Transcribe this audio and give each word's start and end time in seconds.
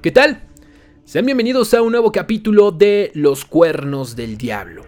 ¿Qué 0.00 0.12
tal? 0.12 0.42
Sean 1.04 1.26
bienvenidos 1.26 1.74
a 1.74 1.82
un 1.82 1.90
nuevo 1.90 2.12
capítulo 2.12 2.70
de 2.70 3.10
Los 3.14 3.44
Cuernos 3.44 4.14
del 4.14 4.38
Diablo. 4.38 4.84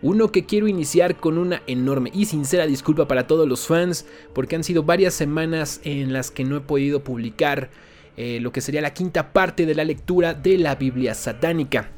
Uno 0.00 0.32
que 0.32 0.46
quiero 0.46 0.68
iniciar 0.68 1.16
con 1.16 1.36
una 1.36 1.62
enorme 1.66 2.10
y 2.14 2.24
sincera 2.24 2.66
disculpa 2.66 3.06
para 3.06 3.26
todos 3.26 3.46
los 3.46 3.66
fans 3.66 4.06
porque 4.32 4.56
han 4.56 4.64
sido 4.64 4.84
varias 4.84 5.12
semanas 5.12 5.82
en 5.84 6.14
las 6.14 6.30
que 6.30 6.44
no 6.44 6.56
he 6.56 6.60
podido 6.60 7.04
publicar 7.04 7.68
eh, 8.16 8.38
lo 8.40 8.50
que 8.50 8.62
sería 8.62 8.80
la 8.80 8.94
quinta 8.94 9.34
parte 9.34 9.66
de 9.66 9.74
la 9.74 9.84
lectura 9.84 10.32
de 10.32 10.56
la 10.56 10.76
Biblia 10.76 11.12
satánica. 11.12 11.90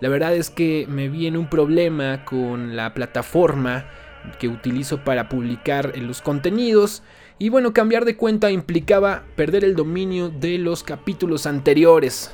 La 0.00 0.08
verdad 0.08 0.36
es 0.36 0.48
que 0.48 0.86
me 0.88 1.08
vi 1.08 1.26
en 1.26 1.36
un 1.36 1.50
problema 1.50 2.24
con 2.24 2.76
la 2.76 2.94
plataforma 2.94 3.90
que 4.38 4.46
utilizo 4.46 5.02
para 5.02 5.28
publicar 5.28 5.98
los 5.98 6.22
contenidos 6.22 7.02
y 7.38 7.50
bueno, 7.50 7.74
cambiar 7.74 8.06
de 8.06 8.16
cuenta 8.16 8.50
implicaba 8.50 9.24
perder 9.36 9.62
el 9.62 9.76
dominio 9.76 10.30
de 10.30 10.56
los 10.56 10.82
capítulos 10.82 11.46
anteriores. 11.46 12.30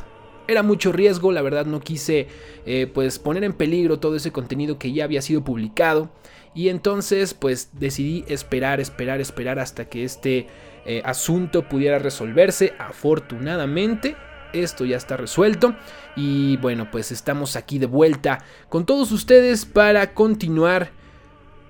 Era 0.47 0.63
mucho 0.63 0.93
riesgo, 0.93 1.33
la 1.33 1.43
verdad 1.43 1.67
no 1.67 1.81
quise 1.81 2.29
eh, 2.67 2.89
pues 2.93 3.19
poner 3.19 3.43
en 3.43 3.53
peligro 3.53 3.99
todo 3.99 4.15
ese 4.15 4.31
contenido 4.31 4.79
que 4.79 4.93
ya 4.93 5.05
había 5.05 5.21
sido 5.21 5.43
publicado. 5.43 6.11
Y 6.55 6.69
entonces 6.69 7.35
pues 7.35 7.71
decidí 7.73 8.25
esperar, 8.29 8.79
esperar, 8.81 9.21
esperar 9.21 9.59
hasta 9.59 9.87
que 9.87 10.05
este 10.05 10.47
eh, 10.85 11.03
asunto 11.05 11.69
pudiera 11.69 11.99
resolverse. 11.99 12.75
Afortunadamente 12.79 14.15
esto 14.53 14.85
ya 14.85 14.99
está 14.99 15.17
resuelto. 15.17 15.75
Y 16.15 16.59
bueno 16.59 16.93
pues 16.93 17.11
estamos 17.11 17.57
aquí 17.57 17.81
de 17.81 17.87
vuelta 17.87 18.45
con 18.69 18.87
todos 18.87 19.11
ustedes 19.11 19.65
para 19.67 20.15
continuar 20.15 20.91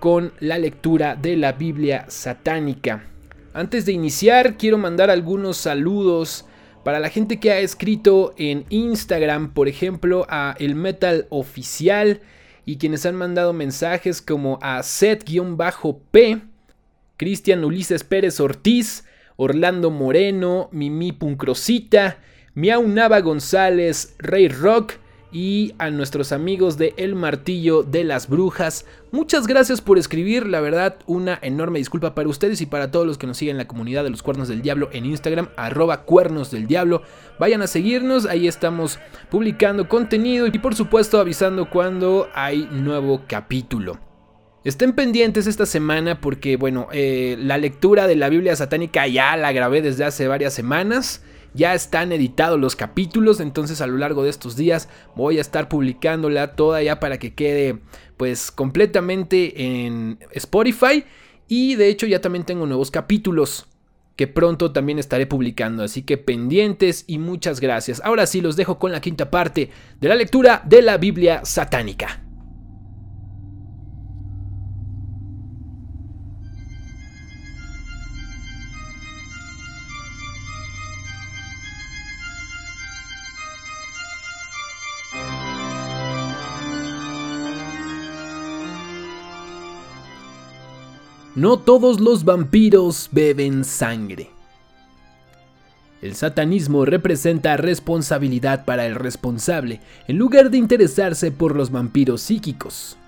con 0.00 0.34
la 0.40 0.58
lectura 0.58 1.14
de 1.16 1.36
la 1.36 1.52
Biblia 1.52 2.04
satánica. 2.08 3.11
Antes 3.54 3.84
de 3.84 3.92
iniciar, 3.92 4.56
quiero 4.56 4.78
mandar 4.78 5.10
algunos 5.10 5.58
saludos 5.58 6.46
para 6.84 7.00
la 7.00 7.10
gente 7.10 7.38
que 7.38 7.52
ha 7.52 7.58
escrito 7.60 8.32
en 8.38 8.64
Instagram, 8.70 9.52
por 9.52 9.68
ejemplo, 9.68 10.26
a 10.30 10.56
El 10.58 10.74
Metal 10.74 11.26
Oficial 11.28 12.22
y 12.64 12.76
quienes 12.76 13.04
han 13.04 13.14
mandado 13.14 13.52
mensajes 13.52 14.22
como 14.22 14.58
a 14.62 14.82
Set-P, 14.82 16.40
Cristian 17.18 17.64
Ulises 17.64 18.04
Pérez 18.04 18.40
Ortiz, 18.40 19.04
Orlando 19.36 19.90
Moreno, 19.90 20.70
Mimi 20.72 21.12
Puncrosita, 21.12 22.20
Miau 22.54 22.88
Nava 22.88 23.20
González, 23.20 24.14
Rey 24.18 24.48
Rock, 24.48 24.94
y 25.32 25.74
a 25.78 25.90
nuestros 25.90 26.30
amigos 26.30 26.76
de 26.76 26.92
El 26.96 27.14
Martillo 27.14 27.82
de 27.82 28.04
las 28.04 28.28
Brujas. 28.28 28.84
Muchas 29.10 29.46
gracias 29.46 29.80
por 29.80 29.98
escribir, 29.98 30.46
la 30.46 30.60
verdad 30.60 30.96
una 31.06 31.38
enorme 31.42 31.78
disculpa 31.78 32.14
para 32.14 32.28
ustedes 32.28 32.60
y 32.60 32.66
para 32.66 32.90
todos 32.90 33.06
los 33.06 33.18
que 33.18 33.26
nos 33.26 33.38
siguen 33.38 33.54
en 33.54 33.58
la 33.58 33.68
comunidad 33.68 34.04
de 34.04 34.10
los 34.10 34.22
Cuernos 34.22 34.48
del 34.48 34.62
Diablo 34.62 34.90
en 34.92 35.06
Instagram, 35.06 35.48
arroba 35.56 36.02
Cuernos 36.02 36.50
del 36.50 36.66
Diablo. 36.66 37.02
Vayan 37.38 37.62
a 37.62 37.66
seguirnos, 37.66 38.26
ahí 38.26 38.46
estamos 38.46 38.98
publicando 39.30 39.88
contenido 39.88 40.46
y 40.46 40.58
por 40.58 40.74
supuesto 40.74 41.18
avisando 41.18 41.70
cuando 41.70 42.28
hay 42.34 42.68
nuevo 42.70 43.22
capítulo. 43.26 43.98
Estén 44.64 44.92
pendientes 44.92 45.48
esta 45.48 45.66
semana 45.66 46.20
porque, 46.20 46.56
bueno, 46.56 46.86
eh, 46.92 47.36
la 47.40 47.58
lectura 47.58 48.06
de 48.06 48.14
la 48.14 48.28
Biblia 48.28 48.54
satánica 48.54 49.08
ya 49.08 49.36
la 49.36 49.50
grabé 49.50 49.82
desde 49.82 50.04
hace 50.04 50.28
varias 50.28 50.54
semanas. 50.54 51.24
Ya 51.54 51.74
están 51.74 52.12
editados 52.12 52.58
los 52.58 52.76
capítulos, 52.76 53.40
entonces 53.40 53.80
a 53.80 53.86
lo 53.86 53.98
largo 53.98 54.22
de 54.24 54.30
estos 54.30 54.56
días 54.56 54.88
voy 55.14 55.38
a 55.38 55.42
estar 55.42 55.68
publicándola 55.68 56.54
toda 56.54 56.82
ya 56.82 56.98
para 56.98 57.18
que 57.18 57.34
quede 57.34 57.78
pues 58.16 58.50
completamente 58.50 59.84
en 59.84 60.18
Spotify. 60.32 61.04
Y 61.48 61.74
de 61.74 61.88
hecho 61.88 62.06
ya 62.06 62.20
también 62.20 62.44
tengo 62.44 62.66
nuevos 62.66 62.90
capítulos 62.90 63.66
que 64.16 64.26
pronto 64.26 64.72
también 64.72 64.98
estaré 64.98 65.26
publicando. 65.26 65.82
Así 65.82 66.02
que 66.02 66.18
pendientes 66.18 67.04
y 67.06 67.18
muchas 67.18 67.60
gracias. 67.60 68.00
Ahora 68.04 68.26
sí 68.26 68.40
los 68.40 68.56
dejo 68.56 68.78
con 68.78 68.92
la 68.92 69.00
quinta 69.00 69.30
parte 69.30 69.70
de 70.00 70.08
la 70.08 70.14
lectura 70.14 70.62
de 70.64 70.82
la 70.82 70.96
Biblia 70.96 71.44
satánica. 71.44 72.22
No 91.34 91.58
todos 91.58 91.98
los 91.98 92.26
vampiros 92.26 93.08
beben 93.10 93.64
sangre. 93.64 94.28
El 96.02 96.14
satanismo 96.14 96.84
representa 96.84 97.56
responsabilidad 97.56 98.66
para 98.66 98.84
el 98.84 98.96
responsable, 98.96 99.80
en 100.08 100.18
lugar 100.18 100.50
de 100.50 100.58
interesarse 100.58 101.32
por 101.32 101.56
los 101.56 101.70
vampiros 101.70 102.20
psíquicos. 102.20 102.98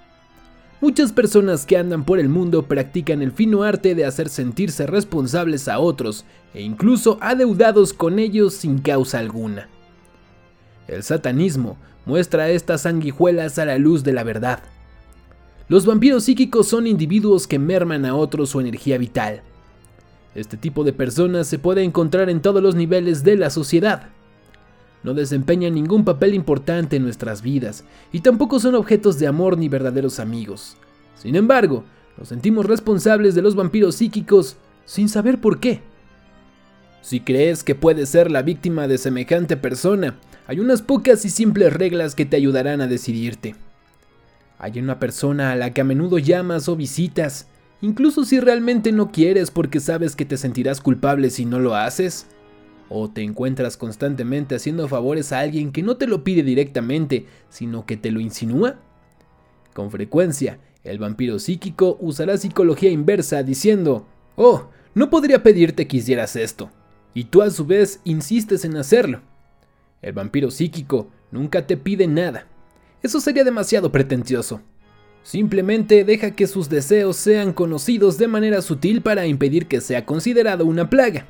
Muchas 0.80 1.12
personas 1.12 1.66
que 1.66 1.76
andan 1.76 2.04
por 2.04 2.18
el 2.18 2.30
mundo 2.30 2.62
practican 2.62 3.20
el 3.20 3.30
fino 3.30 3.62
arte 3.62 3.94
de 3.94 4.06
hacer 4.06 4.30
sentirse 4.30 4.86
responsables 4.86 5.68
a 5.68 5.78
otros 5.78 6.24
e 6.54 6.62
incluso 6.62 7.18
adeudados 7.20 7.92
con 7.92 8.18
ellos 8.18 8.54
sin 8.54 8.78
causa 8.78 9.18
alguna. 9.18 9.68
El 10.88 11.02
satanismo 11.02 11.76
muestra 12.06 12.48
estas 12.48 12.82
sanguijuelas 12.82 13.58
a 13.58 13.66
la 13.66 13.76
luz 13.76 14.02
de 14.02 14.14
la 14.14 14.22
verdad, 14.22 14.62
los 15.66 15.86
vampiros 15.86 16.24
psíquicos 16.24 16.68
son 16.68 16.86
individuos 16.86 17.46
que 17.46 17.58
merman 17.58 18.04
a 18.04 18.14
otros 18.14 18.50
su 18.50 18.60
energía 18.60 18.98
vital. 18.98 19.42
Este 20.34 20.58
tipo 20.58 20.84
de 20.84 20.92
personas 20.92 21.46
se 21.46 21.58
puede 21.58 21.82
encontrar 21.82 22.28
en 22.28 22.42
todos 22.42 22.62
los 22.62 22.74
niveles 22.74 23.24
de 23.24 23.36
la 23.36 23.48
sociedad. 23.48 24.08
No 25.02 25.14
desempeñan 25.14 25.74
ningún 25.74 26.04
papel 26.04 26.34
importante 26.34 26.96
en 26.96 27.02
nuestras 27.02 27.40
vidas 27.40 27.84
y 28.12 28.20
tampoco 28.20 28.60
son 28.60 28.74
objetos 28.74 29.18
de 29.18 29.26
amor 29.26 29.56
ni 29.56 29.68
verdaderos 29.68 30.20
amigos. 30.20 30.76
Sin 31.14 31.34
embargo, 31.34 31.84
nos 32.18 32.28
sentimos 32.28 32.66
responsables 32.66 33.34
de 33.34 33.42
los 33.42 33.54
vampiros 33.54 33.94
psíquicos 33.94 34.56
sin 34.84 35.08
saber 35.08 35.40
por 35.40 35.60
qué. 35.60 35.80
Si 37.00 37.20
crees 37.20 37.64
que 37.64 37.74
puedes 37.74 38.10
ser 38.10 38.30
la 38.30 38.42
víctima 38.42 38.86
de 38.86 38.98
semejante 38.98 39.56
persona, 39.56 40.16
hay 40.46 40.60
unas 40.60 40.82
pocas 40.82 41.24
y 41.24 41.30
simples 41.30 41.72
reglas 41.72 42.14
que 42.14 42.26
te 42.26 42.36
ayudarán 42.36 42.82
a 42.82 42.86
decidirte. 42.86 43.54
Hay 44.64 44.78
una 44.78 44.98
persona 44.98 45.52
a 45.52 45.56
la 45.56 45.74
que 45.74 45.82
a 45.82 45.84
menudo 45.84 46.16
llamas 46.16 46.70
o 46.70 46.74
visitas, 46.74 47.48
incluso 47.82 48.24
si 48.24 48.40
realmente 48.40 48.92
no 48.92 49.12
quieres 49.12 49.50
porque 49.50 49.78
sabes 49.78 50.16
que 50.16 50.24
te 50.24 50.38
sentirás 50.38 50.80
culpable 50.80 51.28
si 51.28 51.44
no 51.44 51.58
lo 51.58 51.74
haces. 51.76 52.28
O 52.88 53.10
te 53.10 53.20
encuentras 53.20 53.76
constantemente 53.76 54.54
haciendo 54.54 54.88
favores 54.88 55.32
a 55.32 55.40
alguien 55.40 55.70
que 55.70 55.82
no 55.82 55.98
te 55.98 56.06
lo 56.06 56.24
pide 56.24 56.42
directamente, 56.42 57.26
sino 57.50 57.84
que 57.84 57.98
te 57.98 58.10
lo 58.10 58.20
insinúa. 58.20 58.76
Con 59.74 59.90
frecuencia, 59.90 60.58
el 60.82 60.98
vampiro 60.98 61.38
psíquico 61.38 61.98
usará 62.00 62.38
psicología 62.38 62.88
inversa 62.88 63.42
diciendo, 63.42 64.06
oh, 64.34 64.70
no 64.94 65.10
podría 65.10 65.42
pedirte 65.42 65.86
que 65.86 65.98
hicieras 65.98 66.36
esto. 66.36 66.70
Y 67.12 67.24
tú 67.24 67.42
a 67.42 67.50
su 67.50 67.66
vez 67.66 68.00
insistes 68.04 68.64
en 68.64 68.78
hacerlo. 68.78 69.20
El 70.00 70.14
vampiro 70.14 70.50
psíquico 70.50 71.10
nunca 71.30 71.66
te 71.66 71.76
pide 71.76 72.06
nada, 72.06 72.46
eso 73.04 73.20
sería 73.20 73.44
demasiado 73.44 73.92
pretencioso. 73.92 74.62
Simplemente 75.22 76.04
deja 76.04 76.30
que 76.30 76.46
sus 76.46 76.70
deseos 76.70 77.16
sean 77.16 77.52
conocidos 77.52 78.16
de 78.16 78.28
manera 78.28 78.62
sutil 78.62 79.02
para 79.02 79.26
impedir 79.26 79.66
que 79.66 79.82
sea 79.82 80.06
considerado 80.06 80.64
una 80.64 80.88
plaga. 80.88 81.26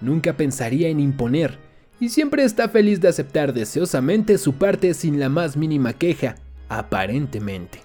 Nunca 0.00 0.38
pensaría 0.38 0.88
en 0.88 0.98
imponer, 0.98 1.58
y 2.00 2.08
siempre 2.08 2.42
está 2.42 2.70
feliz 2.70 3.02
de 3.02 3.08
aceptar 3.08 3.52
deseosamente 3.52 4.38
su 4.38 4.54
parte 4.54 4.94
sin 4.94 5.20
la 5.20 5.28
más 5.28 5.58
mínima 5.58 5.92
queja, 5.92 6.36
aparentemente. 6.70 7.80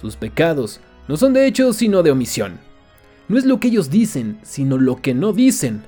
Sus 0.00 0.16
pecados 0.16 0.80
no 1.06 1.18
son 1.18 1.34
de 1.34 1.46
hecho 1.46 1.74
sino 1.74 2.02
de 2.02 2.12
omisión. 2.12 2.58
No 3.28 3.36
es 3.36 3.44
lo 3.44 3.60
que 3.60 3.68
ellos 3.68 3.90
dicen, 3.90 4.38
sino 4.42 4.78
lo 4.78 5.02
que 5.02 5.12
no 5.12 5.34
dicen, 5.34 5.82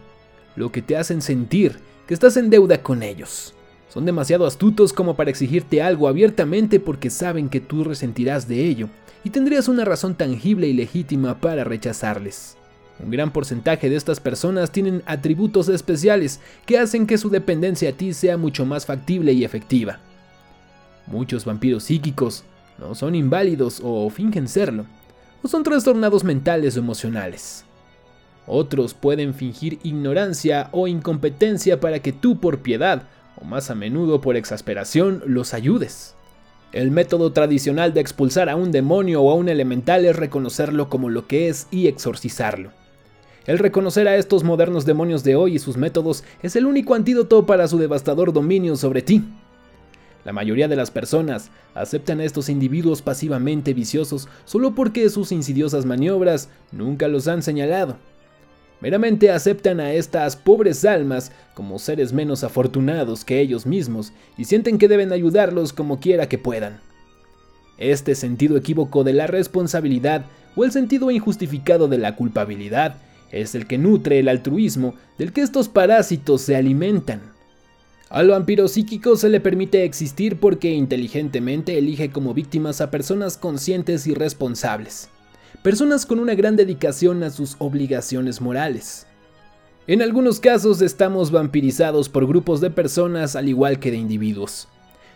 lo 0.56 0.70
que 0.70 0.82
te 0.82 0.98
hacen 0.98 1.22
sentir 1.22 1.78
que 2.06 2.12
estás 2.12 2.36
en 2.36 2.50
deuda 2.50 2.82
con 2.82 3.02
ellos. 3.02 3.54
Son 3.92 4.04
demasiado 4.04 4.46
astutos 4.46 4.92
como 4.92 5.16
para 5.16 5.30
exigirte 5.30 5.82
algo 5.82 6.06
abiertamente 6.06 6.78
porque 6.78 7.10
saben 7.10 7.48
que 7.48 7.60
tú 7.60 7.82
resentirás 7.82 8.46
de 8.46 8.64
ello 8.64 8.88
y 9.24 9.30
tendrías 9.30 9.66
una 9.66 9.84
razón 9.84 10.14
tangible 10.14 10.68
y 10.68 10.72
legítima 10.72 11.40
para 11.40 11.64
rechazarles. 11.64 12.56
Un 13.02 13.10
gran 13.10 13.32
porcentaje 13.32 13.90
de 13.90 13.96
estas 13.96 14.20
personas 14.20 14.70
tienen 14.70 15.02
atributos 15.06 15.68
especiales 15.68 16.40
que 16.66 16.78
hacen 16.78 17.06
que 17.06 17.18
su 17.18 17.30
dependencia 17.30 17.90
a 17.90 17.92
ti 17.92 18.12
sea 18.12 18.36
mucho 18.36 18.64
más 18.64 18.86
factible 18.86 19.32
y 19.32 19.44
efectiva. 19.44 19.98
Muchos 21.08 21.44
vampiros 21.44 21.84
psíquicos 21.84 22.44
no 22.78 22.94
son 22.94 23.16
inválidos 23.16 23.80
o 23.82 24.08
fingen 24.10 24.46
serlo, 24.46 24.86
o 25.42 25.48
son 25.48 25.64
trastornados 25.64 26.22
mentales 26.22 26.76
o 26.76 26.80
emocionales. 26.80 27.64
Otros 28.46 28.94
pueden 28.94 29.34
fingir 29.34 29.78
ignorancia 29.82 30.68
o 30.72 30.86
incompetencia 30.86 31.80
para 31.80 32.00
que 32.00 32.12
tú 32.12 32.38
por 32.38 32.60
piedad 32.60 33.04
o 33.40 33.44
más 33.44 33.70
a 33.70 33.74
menudo 33.74 34.20
por 34.20 34.36
exasperación, 34.36 35.22
los 35.26 35.54
ayudes. 35.54 36.14
El 36.72 36.90
método 36.90 37.32
tradicional 37.32 37.94
de 37.94 38.00
expulsar 38.00 38.48
a 38.48 38.56
un 38.56 38.70
demonio 38.70 39.22
o 39.22 39.30
a 39.30 39.34
un 39.34 39.48
elemental 39.48 40.04
es 40.04 40.14
reconocerlo 40.14 40.88
como 40.88 41.08
lo 41.08 41.26
que 41.26 41.48
es 41.48 41.66
y 41.70 41.88
exorcizarlo. 41.88 42.70
El 43.46 43.58
reconocer 43.58 44.06
a 44.06 44.16
estos 44.16 44.44
modernos 44.44 44.84
demonios 44.84 45.24
de 45.24 45.34
hoy 45.34 45.56
y 45.56 45.58
sus 45.58 45.76
métodos 45.76 46.22
es 46.42 46.54
el 46.54 46.66
único 46.66 46.94
antídoto 46.94 47.46
para 47.46 47.66
su 47.66 47.78
devastador 47.78 48.32
dominio 48.32 48.76
sobre 48.76 49.02
ti. 49.02 49.24
La 50.24 50.32
mayoría 50.32 50.68
de 50.68 50.76
las 50.76 50.90
personas 50.90 51.50
aceptan 51.74 52.20
a 52.20 52.24
estos 52.24 52.48
individuos 52.48 53.00
pasivamente 53.00 53.72
viciosos 53.72 54.28
solo 54.44 54.74
porque 54.74 55.08
sus 55.08 55.32
insidiosas 55.32 55.86
maniobras 55.86 56.50
nunca 56.70 57.08
los 57.08 57.26
han 57.26 57.42
señalado. 57.42 57.96
Meramente 58.80 59.30
aceptan 59.30 59.78
a 59.78 59.92
estas 59.92 60.36
pobres 60.36 60.84
almas 60.84 61.32
como 61.54 61.78
seres 61.78 62.12
menos 62.12 62.44
afortunados 62.44 63.24
que 63.24 63.40
ellos 63.40 63.66
mismos 63.66 64.12
y 64.38 64.44
sienten 64.44 64.78
que 64.78 64.88
deben 64.88 65.12
ayudarlos 65.12 65.72
como 65.72 66.00
quiera 66.00 66.28
que 66.28 66.38
puedan. 66.38 66.80
Este 67.76 68.14
sentido 68.14 68.56
equívoco 68.56 69.04
de 69.04 69.12
la 69.12 69.26
responsabilidad 69.26 70.24
o 70.56 70.64
el 70.64 70.72
sentido 70.72 71.10
injustificado 71.10 71.88
de 71.88 71.98
la 71.98 72.16
culpabilidad 72.16 72.96
es 73.32 73.54
el 73.54 73.66
que 73.66 73.78
nutre 73.78 74.18
el 74.18 74.28
altruismo 74.28 74.94
del 75.18 75.32
que 75.32 75.42
estos 75.42 75.68
parásitos 75.68 76.42
se 76.42 76.56
alimentan. 76.56 77.20
Al 78.08 78.28
vampiro 78.28 78.66
psíquico 78.66 79.14
se 79.16 79.28
le 79.28 79.40
permite 79.40 79.84
existir 79.84 80.40
porque 80.40 80.70
inteligentemente 80.70 81.78
elige 81.78 82.10
como 82.10 82.34
víctimas 82.34 82.80
a 82.80 82.90
personas 82.90 83.36
conscientes 83.36 84.06
y 84.08 84.14
responsables, 84.14 85.08
personas 85.62 86.06
con 86.06 86.18
una 86.18 86.34
gran 86.34 86.56
dedicación 86.56 87.22
a 87.22 87.30
sus 87.30 87.56
obligaciones 87.58 88.40
morales. 88.40 89.06
En 89.86 90.02
algunos 90.02 90.40
casos 90.40 90.82
estamos 90.82 91.30
vampirizados 91.30 92.08
por 92.08 92.26
grupos 92.26 92.60
de 92.60 92.70
personas 92.70 93.36
al 93.36 93.48
igual 93.48 93.78
que 93.78 93.90
de 93.90 93.96
individuos. 93.96 94.68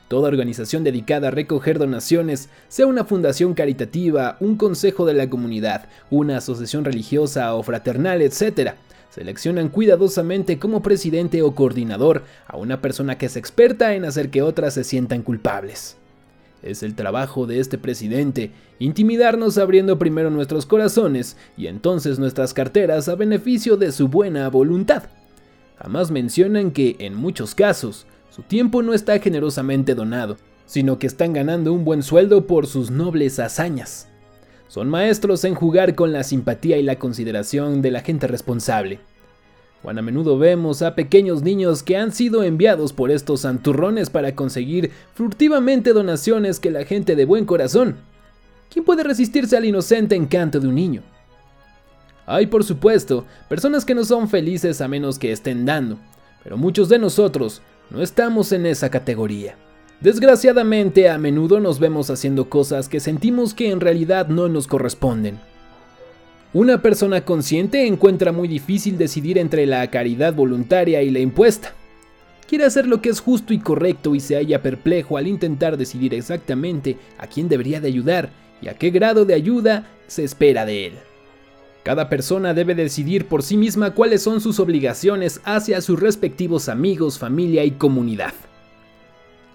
Toda 0.09 0.29
organización 0.29 0.85
dedicada 0.85 1.29
a 1.29 1.31
recoger 1.31 1.79
donaciones, 1.79 2.49
sea 2.69 2.87
una 2.87 3.05
fundación 3.05 3.55
caritativa, 3.55 4.37
un 4.41 4.57
consejo 4.57 5.07
de 5.07 5.15
la 5.15 5.31
comunidad, 5.31 5.89
una 6.11 6.39
asociación 6.39 6.85
religiosa 6.85 7.55
o 7.55 7.63
fraternal, 7.63 8.21
etc., 8.21 8.75
Seleccionan 9.15 9.69
cuidadosamente 9.69 10.59
como 10.59 10.83
presidente 10.83 11.41
o 11.43 11.55
coordinador 11.55 12.25
a 12.49 12.57
una 12.57 12.81
persona 12.81 13.17
que 13.17 13.27
es 13.27 13.37
experta 13.37 13.95
en 13.95 14.05
hacer 14.05 14.29
que 14.29 14.43
otras 14.43 14.75
se 14.75 14.83
sientan 14.83 15.23
culpables. 15.23 15.97
Es 16.65 16.83
el 16.83 16.95
trabajo 16.95 17.47
de 17.47 17.61
este 17.61 17.77
presidente 17.77 18.51
intimidarnos 18.79 19.59
abriendo 19.59 19.99
primero 19.99 20.31
nuestros 20.31 20.65
corazones 20.65 21.37
y 21.59 21.67
entonces 21.67 22.19
nuestras 22.19 22.55
carteras 22.55 23.09
a 23.11 23.17
beneficio 23.17 23.77
de 23.77 23.93
su 23.93 24.09
buena 24.09 24.49
voluntad. 24.49 25.05
Jamás 25.77 26.11
mencionan 26.11 26.71
que, 26.71 26.97
en 27.01 27.15
muchos 27.15 27.55
casos, 27.55 28.07
su 28.31 28.43
tiempo 28.43 28.83
no 28.83 28.95
está 28.95 29.19
generosamente 29.19 29.95
donado, 29.95 30.39
sino 30.65 30.99
que 30.99 31.07
están 31.07 31.35
ganando 31.35 31.71
un 31.75 31.85
buen 31.85 32.03
sueldo 32.03 32.47
por 32.47 32.67
sus 32.67 32.91
nobles 32.91 33.39
hazañas. 33.39 34.09
Son 34.69 34.89
maestros 34.89 35.45
en 35.45 35.55
jugar 35.55 35.95
con 35.95 36.13
la 36.13 36.25
simpatía 36.25 36.79
y 36.79 36.83
la 36.83 36.99
consideración 36.99 37.83
de 37.83 37.91
la 37.91 38.01
gente 38.01 38.27
responsable. 38.27 39.01
Cuando 39.85 40.01
a 40.01 40.03
menudo 40.03 40.39
vemos 40.39 40.81
a 40.81 40.95
pequeños 40.95 41.43
niños 41.43 41.83
que 41.83 41.99
han 41.99 42.11
sido 42.11 42.43
enviados 42.43 42.95
por 42.95 43.11
estos 43.11 43.43
santurrones 43.43 44.09
para 44.09 44.35
conseguir 44.35 44.91
furtivamente 45.13 45.93
donaciones 45.93 46.59
que 46.59 46.71
la 46.71 46.87
gente 46.87 47.15
de 47.15 47.27
buen 47.27 47.45
corazón. 47.45 47.97
¿Quién 48.73 48.83
puede 48.87 49.05
resistirse 49.05 49.59
al 49.59 49.67
inocente 49.67 50.15
encanto 50.15 50.59
de 50.59 50.69
un 50.69 50.75
niño? 50.75 51.03
Hay, 52.25 52.47
por 52.47 52.65
supuesto, 52.65 53.27
personas 53.47 53.85
que 53.85 53.95
no 53.95 54.05
son 54.05 54.31
felices 54.31 54.81
a 54.81 54.89
menos 54.89 55.19
que 55.19 55.33
estén 55.33 55.67
dando, 55.67 55.99
pero 56.43 56.57
muchos 56.57 56.89
de 56.89 56.99
nosotros 56.99 57.61
no 57.91 58.01
estamos 58.01 58.53
en 58.53 58.65
esa 58.65 58.89
categoría. 58.89 59.59
Desgraciadamente 60.01 61.11
a 61.11 61.19
menudo 61.19 61.61
nos 61.61 61.79
vemos 61.79 62.09
haciendo 62.09 62.49
cosas 62.49 62.89
que 62.89 63.01
sentimos 63.01 63.53
que 63.53 63.71
en 63.71 63.81
realidad 63.81 64.29
no 64.29 64.49
nos 64.49 64.67
corresponden. 64.67 65.39
Una 66.55 66.81
persona 66.81 67.25
consciente 67.25 67.85
encuentra 67.85 68.31
muy 68.31 68.47
difícil 68.47 68.97
decidir 68.97 69.39
entre 69.39 69.67
la 69.67 69.91
caridad 69.91 70.33
voluntaria 70.35 71.03
y 71.03 71.11
la 71.11 71.19
impuesta. 71.19 71.75
Quiere 72.47 72.65
hacer 72.65 72.87
lo 72.87 73.03
que 73.03 73.09
es 73.09 73.19
justo 73.19 73.53
y 73.53 73.59
correcto 73.59 74.15
y 74.15 74.21
se 74.21 74.37
halla 74.37 74.63
perplejo 74.63 75.17
al 75.17 75.27
intentar 75.27 75.77
decidir 75.77 76.15
exactamente 76.15 76.97
a 77.19 77.27
quién 77.27 77.49
debería 77.49 77.81
de 77.81 77.89
ayudar 77.89 78.31
y 78.63 78.69
a 78.69 78.75
qué 78.75 78.91
grado 78.91 79.25
de 79.25 79.35
ayuda 79.35 79.89
se 80.07 80.23
espera 80.23 80.65
de 80.65 80.87
él. 80.87 80.93
Cada 81.83 82.09
persona 82.09 82.55
debe 82.55 82.77
decidir 82.77 83.27
por 83.27 83.43
sí 83.43 83.57
misma 83.57 83.91
cuáles 83.91 84.23
son 84.23 84.41
sus 84.41 84.61
obligaciones 84.61 85.41
hacia 85.43 85.81
sus 85.81 85.99
respectivos 85.99 86.69
amigos, 86.69 87.19
familia 87.19 87.65
y 87.65 87.73
comunidad. 87.73 88.33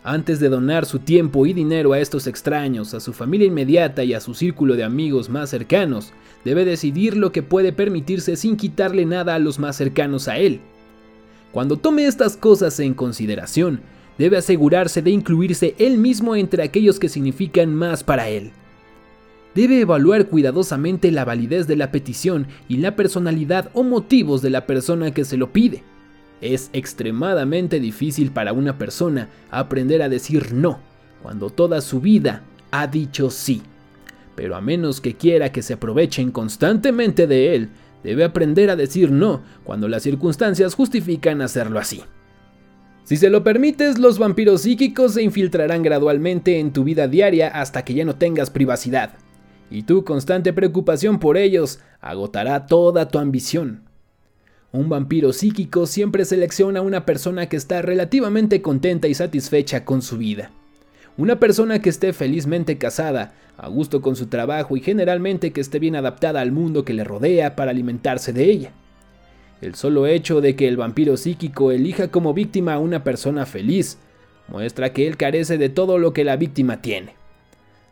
Antes 0.03 0.39
de 0.39 0.47
donar 0.47 0.85
su 0.85 0.99
tiempo 0.99 1.45
y 1.45 1.51
dinero 1.51 1.91
a 1.91 1.99
estos 1.99 2.25
extraños, 2.25 2.93
a 2.93 3.01
su 3.01 3.11
familia 3.11 3.47
inmediata 3.47 4.05
y 4.05 4.13
a 4.13 4.21
su 4.21 4.33
círculo 4.33 4.77
de 4.77 4.85
amigos 4.85 5.27
más 5.29 5.49
cercanos, 5.49 6.13
debe 6.45 6.63
decidir 6.63 7.17
lo 7.17 7.33
que 7.33 7.43
puede 7.43 7.73
permitirse 7.73 8.37
sin 8.37 8.55
quitarle 8.55 9.05
nada 9.05 9.35
a 9.35 9.39
los 9.39 9.59
más 9.59 9.75
cercanos 9.75 10.29
a 10.29 10.37
él. 10.37 10.61
Cuando 11.51 11.75
tome 11.75 12.05
estas 12.05 12.37
cosas 12.37 12.79
en 12.79 12.93
consideración, 12.93 13.81
debe 14.17 14.37
asegurarse 14.37 15.01
de 15.01 15.11
incluirse 15.11 15.75
él 15.79 15.97
mismo 15.97 16.37
entre 16.37 16.63
aquellos 16.63 16.97
que 16.97 17.09
significan 17.09 17.75
más 17.75 18.01
para 18.05 18.29
él. 18.29 18.51
Debe 19.53 19.81
evaluar 19.81 20.27
cuidadosamente 20.27 21.11
la 21.11 21.25
validez 21.25 21.67
de 21.67 21.75
la 21.75 21.91
petición 21.91 22.47
y 22.69 22.77
la 22.77 22.95
personalidad 22.95 23.69
o 23.73 23.83
motivos 23.83 24.41
de 24.41 24.49
la 24.49 24.65
persona 24.65 25.11
que 25.11 25.25
se 25.25 25.35
lo 25.35 25.51
pide. 25.51 25.83
Es 26.41 26.69
extremadamente 26.73 27.79
difícil 27.79 28.31
para 28.31 28.53
una 28.53 28.77
persona 28.77 29.29
aprender 29.51 30.01
a 30.01 30.09
decir 30.09 30.53
no 30.53 30.79
cuando 31.21 31.49
toda 31.49 31.81
su 31.81 31.99
vida 31.99 32.43
ha 32.71 32.87
dicho 32.87 33.29
sí. 33.29 33.61
Pero 34.35 34.55
a 34.55 34.61
menos 34.61 35.01
que 35.01 35.15
quiera 35.15 35.51
que 35.51 35.61
se 35.61 35.73
aprovechen 35.73 36.31
constantemente 36.31 37.27
de 37.27 37.55
él, 37.55 37.69
debe 38.03 38.23
aprender 38.23 38.69
a 38.69 38.77
decir 38.77 39.11
no 39.11 39.41
cuando 39.65 39.87
las 39.87 40.03
circunstancias 40.03 40.75
justifican 40.75 41.41
hacerlo 41.41 41.79
así. 41.79 42.03
Si 43.03 43.17
se 43.17 43.29
lo 43.29 43.43
permites, 43.43 43.97
los 43.97 44.19
vampiros 44.19 44.61
psíquicos 44.61 45.15
se 45.15 45.23
infiltrarán 45.23 45.81
gradualmente 45.81 46.59
en 46.59 46.71
tu 46.71 46.83
vida 46.83 47.07
diaria 47.07 47.47
hasta 47.47 47.83
que 47.83 47.95
ya 47.95 48.05
no 48.05 48.15
tengas 48.15 48.51
privacidad, 48.51 49.15
y 49.71 49.83
tu 49.83 50.03
constante 50.03 50.53
preocupación 50.53 51.19
por 51.19 51.35
ellos 51.35 51.79
agotará 52.01 52.67
toda 52.67 53.07
tu 53.07 53.17
ambición. 53.17 53.88
Un 54.71 54.87
vampiro 54.87 55.33
psíquico 55.33 55.87
siempre 55.87 56.25
selecciona 56.25 56.79
a 56.79 56.83
una 56.83 57.03
persona 57.03 57.49
que 57.49 57.57
está 57.57 57.81
relativamente 57.81 58.61
contenta 58.61 59.07
y 59.07 59.15
satisfecha 59.15 59.83
con 59.83 60.03
su 60.03 60.19
vida. 60.19 60.51
Una 61.17 61.39
persona 61.39 61.81
que 61.81 61.89
esté 61.89 62.13
felizmente 62.13 62.77
casada, 62.77 63.33
a 63.57 63.67
gusto 63.67 64.01
con 64.01 64.15
su 64.15 64.27
trabajo 64.27 64.77
y 64.77 64.81
generalmente 64.81 65.51
que 65.51 65.59
esté 65.59 65.79
bien 65.79 65.95
adaptada 65.95 66.41
al 66.41 66.51
mundo 66.51 66.85
que 66.85 66.93
le 66.93 67.03
rodea 67.03 67.55
para 67.55 67.71
alimentarse 67.71 68.31
de 68.31 68.43
ella. 68.43 68.71
El 69.59 69.73
solo 69.73 70.05
hecho 70.05 70.39
de 70.39 70.55
que 70.55 70.67
el 70.67 70.77
vampiro 70.77 71.17
psíquico 71.17 71.71
elija 71.71 72.09
como 72.09 72.35
víctima 72.35 72.75
a 72.75 72.79
una 72.79 73.03
persona 73.03 73.47
feliz 73.47 73.97
muestra 74.47 74.93
que 74.93 75.07
él 75.07 75.17
carece 75.17 75.57
de 75.57 75.69
todo 75.69 75.97
lo 75.97 76.13
que 76.13 76.23
la 76.23 76.37
víctima 76.37 76.79
tiene. 76.79 77.15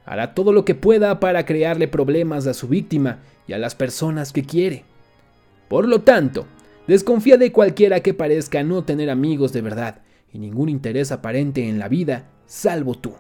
Hará 0.05 0.35
todo 0.35 0.53
lo 0.53 0.63
que 0.63 0.75
pueda 0.75 1.19
para 1.19 1.43
crearle 1.45 1.87
problemas 1.87 2.45
a 2.45 2.53
su 2.53 2.67
víctima 2.67 3.17
y 3.47 3.53
a 3.53 3.57
las 3.57 3.73
personas 3.73 4.31
que 4.31 4.43
quiere. 4.43 4.85
Por 5.67 5.87
lo 5.87 6.01
tanto, 6.01 6.45
Desconfía 6.87 7.37
de 7.37 7.51
cualquiera 7.51 7.99
que 7.99 8.13
parezca 8.13 8.63
no 8.63 8.83
tener 8.83 9.09
amigos 9.09 9.51
de 9.51 9.61
verdad 9.61 10.01
y 10.31 10.39
ningún 10.39 10.69
interés 10.69 11.11
aparente 11.11 11.67
en 11.67 11.79
la 11.79 11.89
vida, 11.89 12.29
salvo 12.45 12.95
tú. 12.95 13.13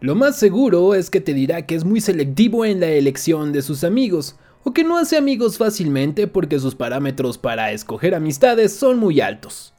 Lo 0.00 0.14
más 0.14 0.38
seguro 0.38 0.94
es 0.94 1.08
que 1.08 1.22
te 1.22 1.32
dirá 1.32 1.64
que 1.66 1.74
es 1.74 1.84
muy 1.84 2.00
selectivo 2.00 2.66
en 2.66 2.80
la 2.80 2.88
elección 2.88 3.52
de 3.52 3.62
sus 3.62 3.82
amigos, 3.82 4.36
o 4.62 4.74
que 4.74 4.84
no 4.84 4.98
hace 4.98 5.16
amigos 5.16 5.58
fácilmente 5.58 6.26
porque 6.26 6.58
sus 6.58 6.74
parámetros 6.74 7.38
para 7.38 7.72
escoger 7.72 8.14
amistades 8.14 8.74
son 8.74 8.98
muy 8.98 9.20
altos. 9.20 9.72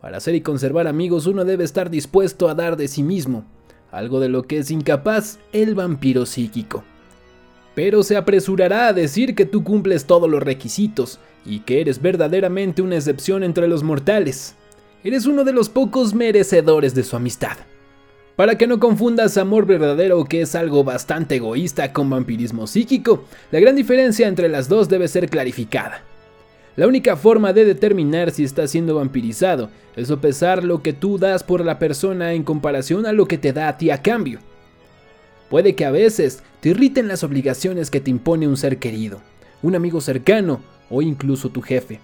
Para 0.00 0.16
hacer 0.16 0.34
y 0.34 0.40
conservar 0.40 0.88
amigos 0.88 1.26
uno 1.26 1.44
debe 1.44 1.62
estar 1.62 1.88
dispuesto 1.88 2.48
a 2.48 2.54
dar 2.54 2.76
de 2.76 2.88
sí 2.88 3.02
mismo, 3.02 3.44
algo 3.92 4.18
de 4.18 4.28
lo 4.28 4.42
que 4.42 4.58
es 4.58 4.70
incapaz 4.70 5.38
el 5.52 5.74
vampiro 5.74 6.26
psíquico. 6.26 6.82
Pero 7.74 8.02
se 8.02 8.16
apresurará 8.16 8.88
a 8.88 8.92
decir 8.92 9.34
que 9.34 9.46
tú 9.46 9.62
cumples 9.62 10.04
todos 10.06 10.28
los 10.28 10.42
requisitos 10.42 11.20
y 11.44 11.60
que 11.60 11.80
eres 11.80 12.00
verdaderamente 12.00 12.82
una 12.82 12.96
excepción 12.96 13.42
entre 13.44 13.68
los 13.68 13.82
mortales. 13.82 14.54
Eres 15.02 15.26
uno 15.26 15.44
de 15.44 15.52
los 15.52 15.68
pocos 15.68 16.14
merecedores 16.14 16.94
de 16.94 17.02
su 17.02 17.16
amistad. 17.16 17.56
Para 18.36 18.58
que 18.58 18.66
no 18.66 18.80
confundas 18.80 19.36
amor 19.36 19.66
verdadero, 19.66 20.24
que 20.24 20.40
es 20.40 20.54
algo 20.54 20.82
bastante 20.82 21.36
egoísta, 21.36 21.92
con 21.92 22.10
vampirismo 22.10 22.66
psíquico, 22.66 23.24
la 23.52 23.60
gran 23.60 23.76
diferencia 23.76 24.26
entre 24.26 24.48
las 24.48 24.68
dos 24.68 24.88
debe 24.88 25.06
ser 25.06 25.28
clarificada. 25.28 26.02
La 26.74 26.88
única 26.88 27.14
forma 27.14 27.52
de 27.52 27.64
determinar 27.64 28.32
si 28.32 28.42
está 28.42 28.66
siendo 28.66 28.96
vampirizado 28.96 29.70
es 29.94 30.08
sopesar 30.08 30.64
lo 30.64 30.82
que 30.82 30.92
tú 30.92 31.18
das 31.18 31.44
por 31.44 31.64
la 31.64 31.78
persona 31.78 32.32
en 32.32 32.42
comparación 32.42 33.06
a 33.06 33.12
lo 33.12 33.26
que 33.26 33.38
te 33.38 33.52
da 33.52 33.68
a 33.68 33.78
ti 33.78 33.90
a 33.90 34.02
cambio. 34.02 34.40
Puede 35.48 35.76
que 35.76 35.84
a 35.84 35.92
veces 35.92 36.42
te 36.60 36.70
irriten 36.70 37.06
las 37.06 37.22
obligaciones 37.22 37.90
que 37.90 38.00
te 38.00 38.10
impone 38.10 38.48
un 38.48 38.56
ser 38.56 38.78
querido, 38.78 39.20
un 39.62 39.76
amigo 39.76 40.00
cercano 40.00 40.60
o 40.90 41.02
incluso 41.02 41.48
tu 41.48 41.62
jefe. 41.62 42.00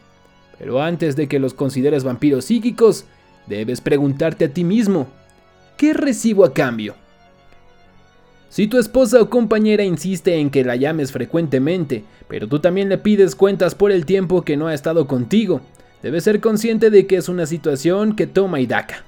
Pero 0.58 0.82
antes 0.82 1.16
de 1.16 1.28
que 1.28 1.38
los 1.38 1.54
consideres 1.54 2.04
vampiros 2.04 2.44
psíquicos, 2.46 3.04
debes 3.46 3.80
preguntarte 3.80 4.46
a 4.46 4.52
ti 4.52 4.64
mismo, 4.64 5.08
¿qué 5.76 5.94
recibo 5.94 6.44
a 6.44 6.52
cambio? 6.52 6.94
Si 8.50 8.66
tu 8.66 8.78
esposa 8.78 9.22
o 9.22 9.30
compañera 9.30 9.84
insiste 9.84 10.36
en 10.36 10.50
que 10.50 10.64
la 10.64 10.76
llames 10.76 11.12
frecuentemente, 11.12 12.04
pero 12.28 12.48
tú 12.48 12.58
también 12.58 12.88
le 12.88 12.98
pides 12.98 13.36
cuentas 13.36 13.74
por 13.74 13.92
el 13.92 14.04
tiempo 14.04 14.42
que 14.42 14.56
no 14.56 14.66
ha 14.66 14.74
estado 14.74 15.06
contigo, 15.06 15.60
debes 16.02 16.24
ser 16.24 16.40
consciente 16.40 16.90
de 16.90 17.06
que 17.06 17.16
es 17.16 17.28
una 17.28 17.46
situación 17.46 18.16
que 18.16 18.26
toma 18.26 18.60
y 18.60 18.66
daca. 18.66 19.04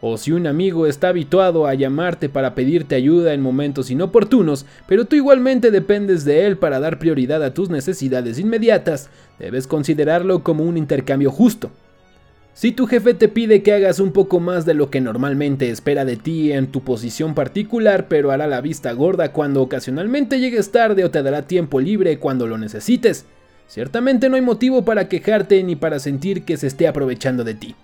O 0.00 0.16
si 0.16 0.30
un 0.30 0.46
amigo 0.46 0.86
está 0.86 1.08
habituado 1.08 1.66
a 1.66 1.74
llamarte 1.74 2.28
para 2.28 2.54
pedirte 2.54 2.94
ayuda 2.94 3.34
en 3.34 3.40
momentos 3.40 3.90
inoportunos, 3.90 4.64
pero 4.86 5.06
tú 5.06 5.16
igualmente 5.16 5.70
dependes 5.70 6.24
de 6.24 6.46
él 6.46 6.56
para 6.56 6.78
dar 6.78 6.98
prioridad 6.98 7.42
a 7.42 7.52
tus 7.52 7.68
necesidades 7.68 8.38
inmediatas, 8.38 9.10
debes 9.38 9.66
considerarlo 9.66 10.44
como 10.44 10.64
un 10.64 10.76
intercambio 10.76 11.32
justo. 11.32 11.70
Si 12.54 12.72
tu 12.72 12.86
jefe 12.86 13.14
te 13.14 13.28
pide 13.28 13.62
que 13.62 13.72
hagas 13.72 14.00
un 14.00 14.10
poco 14.10 14.40
más 14.40 14.66
de 14.66 14.74
lo 14.74 14.90
que 14.90 15.00
normalmente 15.00 15.70
espera 15.70 16.04
de 16.04 16.16
ti 16.16 16.50
en 16.50 16.66
tu 16.68 16.82
posición 16.82 17.34
particular, 17.34 18.08
pero 18.08 18.32
hará 18.32 18.48
la 18.48 18.60
vista 18.60 18.90
gorda 18.92 19.32
cuando 19.32 19.62
ocasionalmente 19.62 20.40
llegues 20.40 20.72
tarde 20.72 21.04
o 21.04 21.10
te 21.12 21.22
dará 21.22 21.42
tiempo 21.42 21.80
libre 21.80 22.18
cuando 22.18 22.48
lo 22.48 22.58
necesites, 22.58 23.26
ciertamente 23.68 24.28
no 24.28 24.34
hay 24.34 24.42
motivo 24.42 24.84
para 24.84 25.08
quejarte 25.08 25.62
ni 25.62 25.76
para 25.76 26.00
sentir 26.00 26.44
que 26.44 26.56
se 26.56 26.66
esté 26.66 26.88
aprovechando 26.88 27.44
de 27.44 27.54
ti. 27.54 27.76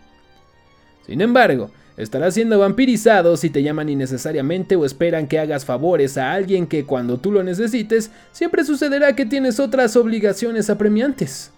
Sin 1.06 1.20
embargo, 1.20 1.70
estarás 1.96 2.34
siendo 2.34 2.58
vampirizado 2.58 3.36
si 3.36 3.50
te 3.50 3.62
llaman 3.62 3.88
innecesariamente 3.88 4.76
o 4.76 4.84
esperan 4.84 5.28
que 5.28 5.38
hagas 5.38 5.64
favores 5.64 6.18
a 6.18 6.32
alguien 6.32 6.66
que 6.66 6.84
cuando 6.84 7.18
tú 7.18 7.32
lo 7.32 7.42
necesites, 7.42 8.10
siempre 8.32 8.64
sucederá 8.64 9.14
que 9.14 9.26
tienes 9.26 9.60
otras 9.60 9.96
obligaciones 9.96 10.70
apremiantes. 10.70 11.52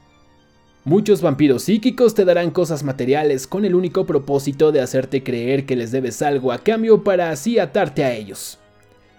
Muchos 0.85 1.21
vampiros 1.21 1.65
psíquicos 1.65 2.15
te 2.15 2.25
darán 2.25 2.53
cosas 2.53 2.85
materiales 2.85 3.49
con 3.49 3.65
el 3.65 3.75
único 3.75 4.07
propósito 4.07 4.71
de 4.71 4.81
hacerte 4.81 5.25
creer 5.25 5.67
que 5.67 5.75
les 5.75 5.91
debes 5.91 6.23
algo 6.23 6.53
a 6.53 6.59
cambio 6.59 7.03
para 7.03 7.31
así 7.31 7.59
atarte 7.59 8.05
a 8.05 8.13
ellos. 8.13 8.59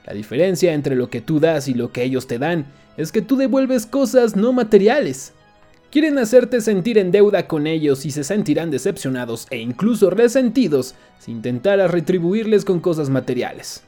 La 0.06 0.14
diferencia 0.14 0.74
entre 0.74 0.96
lo 0.96 1.10
que 1.10 1.20
tú 1.20 1.42
das 1.42 1.68
y 1.68 1.74
lo 1.74 1.92
que 1.92 2.04
ellos 2.04 2.28
te 2.28 2.40
dan 2.40 2.68
es 2.96 3.12
que 3.12 3.22
tú 3.22 3.36
devuelves 3.36 3.86
cosas 3.86 4.38
no 4.38 4.54
materiales. 4.54 5.34
Quieren 5.98 6.20
hacerte 6.20 6.62
sentir 6.62 7.00
en 7.00 7.10
deuda 7.10 7.48
con 7.48 7.66
ellos 7.66 8.06
y 8.06 8.12
se 8.12 8.24
sentirán 8.24 8.70
decepcionados 8.70 9.48
e 9.50 9.58
incluso 9.58 10.12
resentidos 10.12 10.94
si 11.18 11.32
intentaras 11.32 11.89
retribuirles 11.89 12.66
con 12.66 12.80
cosas 12.80 13.10
materiales. 13.10 13.82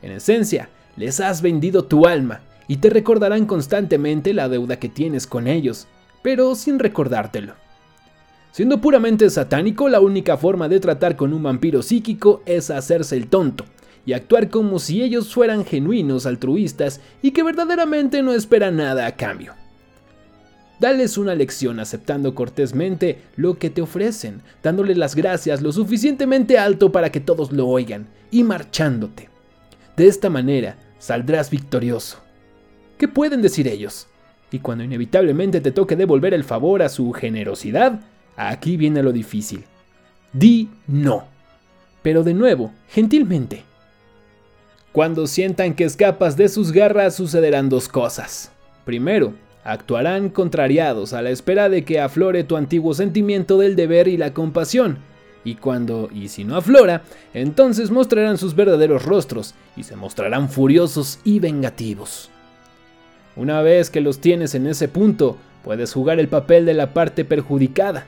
En 0.00 0.12
esencia, 0.12 0.70
les 0.96 1.20
has 1.20 1.42
vendido 1.42 1.84
tu 1.84 2.06
alma 2.06 2.40
y 2.68 2.78
te 2.78 2.88
recordarán 2.88 3.44
constantemente 3.44 4.32
la 4.32 4.48
deuda 4.48 4.78
que 4.78 4.88
tienes 4.88 5.26
con 5.26 5.46
ellos, 5.46 5.88
pero 6.22 6.54
sin 6.54 6.78
recordártelo. 6.78 7.52
Siendo 8.50 8.80
puramente 8.80 9.28
satánico, 9.28 9.90
la 9.90 10.00
única 10.00 10.38
forma 10.38 10.70
de 10.70 10.80
tratar 10.80 11.16
con 11.16 11.34
un 11.34 11.42
vampiro 11.42 11.82
psíquico 11.82 12.42
es 12.46 12.70
hacerse 12.70 13.14
el 13.14 13.26
tonto 13.26 13.66
y 14.06 14.14
actuar 14.14 14.48
como 14.48 14.78
si 14.78 15.02
ellos 15.02 15.34
fueran 15.34 15.66
genuinos 15.66 16.24
altruistas 16.24 17.02
y 17.20 17.32
que 17.32 17.42
verdaderamente 17.42 18.22
no 18.22 18.32
esperan 18.32 18.78
nada 18.78 19.04
a 19.04 19.16
cambio. 19.16 19.52
Dales 20.82 21.16
una 21.16 21.36
lección 21.36 21.78
aceptando 21.78 22.34
cortésmente 22.34 23.22
lo 23.36 23.56
que 23.56 23.70
te 23.70 23.82
ofrecen, 23.82 24.42
dándoles 24.64 24.98
las 24.98 25.14
gracias 25.14 25.62
lo 25.62 25.70
suficientemente 25.70 26.58
alto 26.58 26.90
para 26.90 27.12
que 27.12 27.20
todos 27.20 27.52
lo 27.52 27.68
oigan 27.68 28.08
y 28.32 28.42
marchándote. 28.42 29.28
De 29.96 30.08
esta 30.08 30.28
manera 30.28 30.76
saldrás 30.98 31.50
victorioso. 31.50 32.18
¿Qué 32.98 33.06
pueden 33.06 33.42
decir 33.42 33.68
ellos? 33.68 34.08
Y 34.50 34.58
cuando 34.58 34.82
inevitablemente 34.82 35.60
te 35.60 35.70
toque 35.70 35.94
devolver 35.94 36.34
el 36.34 36.42
favor 36.42 36.82
a 36.82 36.88
su 36.88 37.12
generosidad, 37.12 38.00
aquí 38.34 38.76
viene 38.76 39.04
lo 39.04 39.12
difícil. 39.12 39.62
Di 40.32 40.68
no. 40.88 41.28
Pero 42.02 42.24
de 42.24 42.34
nuevo, 42.34 42.72
gentilmente. 42.88 43.62
Cuando 44.90 45.28
sientan 45.28 45.74
que 45.74 45.84
escapas 45.84 46.36
de 46.36 46.48
sus 46.48 46.72
garras 46.72 47.14
sucederán 47.14 47.68
dos 47.68 47.88
cosas. 47.88 48.50
Primero, 48.84 49.34
actuarán 49.64 50.28
contrariados 50.28 51.12
a 51.12 51.22
la 51.22 51.30
espera 51.30 51.68
de 51.68 51.84
que 51.84 52.00
aflore 52.00 52.44
tu 52.44 52.56
antiguo 52.56 52.94
sentimiento 52.94 53.58
del 53.58 53.76
deber 53.76 54.08
y 54.08 54.16
la 54.16 54.34
compasión. 54.34 54.98
Y 55.44 55.56
cuando, 55.56 56.08
y 56.12 56.28
si 56.28 56.44
no 56.44 56.56
aflora, 56.56 57.02
entonces 57.34 57.90
mostrarán 57.90 58.38
sus 58.38 58.54
verdaderos 58.54 59.04
rostros 59.04 59.54
y 59.76 59.82
se 59.82 59.96
mostrarán 59.96 60.48
furiosos 60.48 61.18
y 61.24 61.40
vengativos. 61.40 62.30
Una 63.34 63.62
vez 63.62 63.90
que 63.90 64.00
los 64.00 64.20
tienes 64.20 64.54
en 64.54 64.66
ese 64.66 64.88
punto, 64.88 65.36
puedes 65.64 65.92
jugar 65.92 66.20
el 66.20 66.28
papel 66.28 66.66
de 66.66 66.74
la 66.74 66.92
parte 66.92 67.24
perjudicada. 67.24 68.06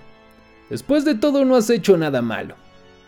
Después 0.70 1.04
de 1.04 1.14
todo 1.14 1.44
no 1.44 1.56
has 1.56 1.70
hecho 1.70 1.96
nada 1.96 2.22
malo. 2.22 2.54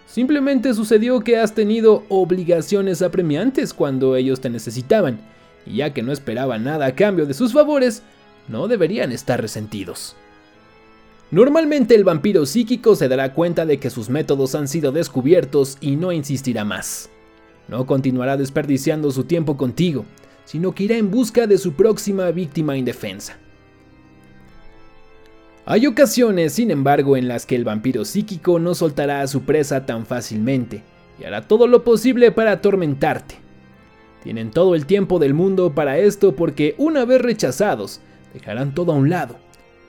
Simplemente 0.07 0.73
sucedió 0.75 1.21
que 1.21 1.37
has 1.37 1.55
tenido 1.55 2.05
obligaciones 2.09 3.03
apremiantes 3.03 3.75
cuando 3.75 4.17
ellos 4.17 4.41
te 4.41 4.51
necesitaban, 4.51 5.19
y 5.67 5.77
ya 5.77 5.93
que 5.93 6.03
no 6.03 6.13
esperaban 6.13 6.65
nada 6.65 6.87
a 6.87 6.95
cambio 6.95 7.27
de 7.27 7.35
sus 7.35 7.53
favores, 7.53 8.03
no 8.49 8.69
deberían 8.69 9.13
estar 9.13 9.41
resentidos. 9.41 10.17
Normalmente 11.31 11.95
el 11.95 12.05
vampiro 12.05 12.47
psíquico 12.47 12.95
se 12.95 13.09
dará 13.09 13.35
cuenta 13.35 13.67
de 13.67 13.79
que 13.79 13.91
sus 13.91 14.09
métodos 14.09 14.55
han 14.55 14.69
sido 14.69 14.93
descubiertos 14.93 15.77
y 15.81 15.97
no 15.97 16.13
insistirá 16.13 16.65
más. 16.65 17.11
No 17.69 17.85
continuará 17.87 18.37
desperdiciando 18.37 19.11
su 19.11 19.25
tiempo 19.25 19.57
contigo, 19.57 20.05
sino 20.45 20.73
que 20.73 20.85
irá 20.85 20.97
en 20.97 21.11
busca 21.11 21.49
de 21.49 21.59
su 21.59 21.73
próxima 21.73 22.31
víctima 22.31 22.77
indefensa. 22.77 23.39
Hay 25.65 25.89
ocasiones, 25.89 26.53
sin 26.53 26.71
embargo, 26.71 27.17
en 27.17 27.27
las 27.27 27.45
que 27.45 27.57
el 27.57 27.65
vampiro 27.65 28.05
psíquico 28.05 28.61
no 28.61 28.77
soltará 28.77 29.21
a 29.23 29.27
su 29.27 29.43
presa 29.43 29.85
tan 29.85 30.07
fácilmente 30.07 30.85
y 31.21 31.25
hará 31.25 31.49
todo 31.49 31.67
lo 31.67 31.83
posible 31.83 32.31
para 32.31 32.53
atormentarte. 32.53 33.35
Tienen 34.23 34.53
todo 34.53 34.77
el 34.77 34.87
tiempo 34.87 35.19
del 35.19 35.35
mundo 35.35 35.75
para 35.75 35.99
esto 35.99 36.37
porque 36.37 36.77
una 36.79 37.05
vez 37.05 37.21
rechazados, 37.21 38.01
dejarán 38.33 38.75
todo 38.75 38.93
a 38.93 38.97
un 38.97 39.11
lado, 39.11 39.39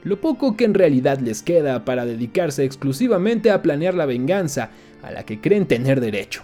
lo 0.04 0.22
poco 0.22 0.56
que 0.56 0.66
en 0.66 0.74
realidad 0.74 1.20
les 1.20 1.42
queda 1.42 1.84
para 1.84 2.06
dedicarse 2.06 2.64
exclusivamente 2.64 3.52
a 3.52 3.62
planear 3.62 3.94
la 3.94 4.06
venganza 4.06 4.70
a 5.04 5.12
la 5.12 5.24
que 5.24 5.42
creen 5.42 5.66
tener 5.66 6.00
derecho. 6.00 6.44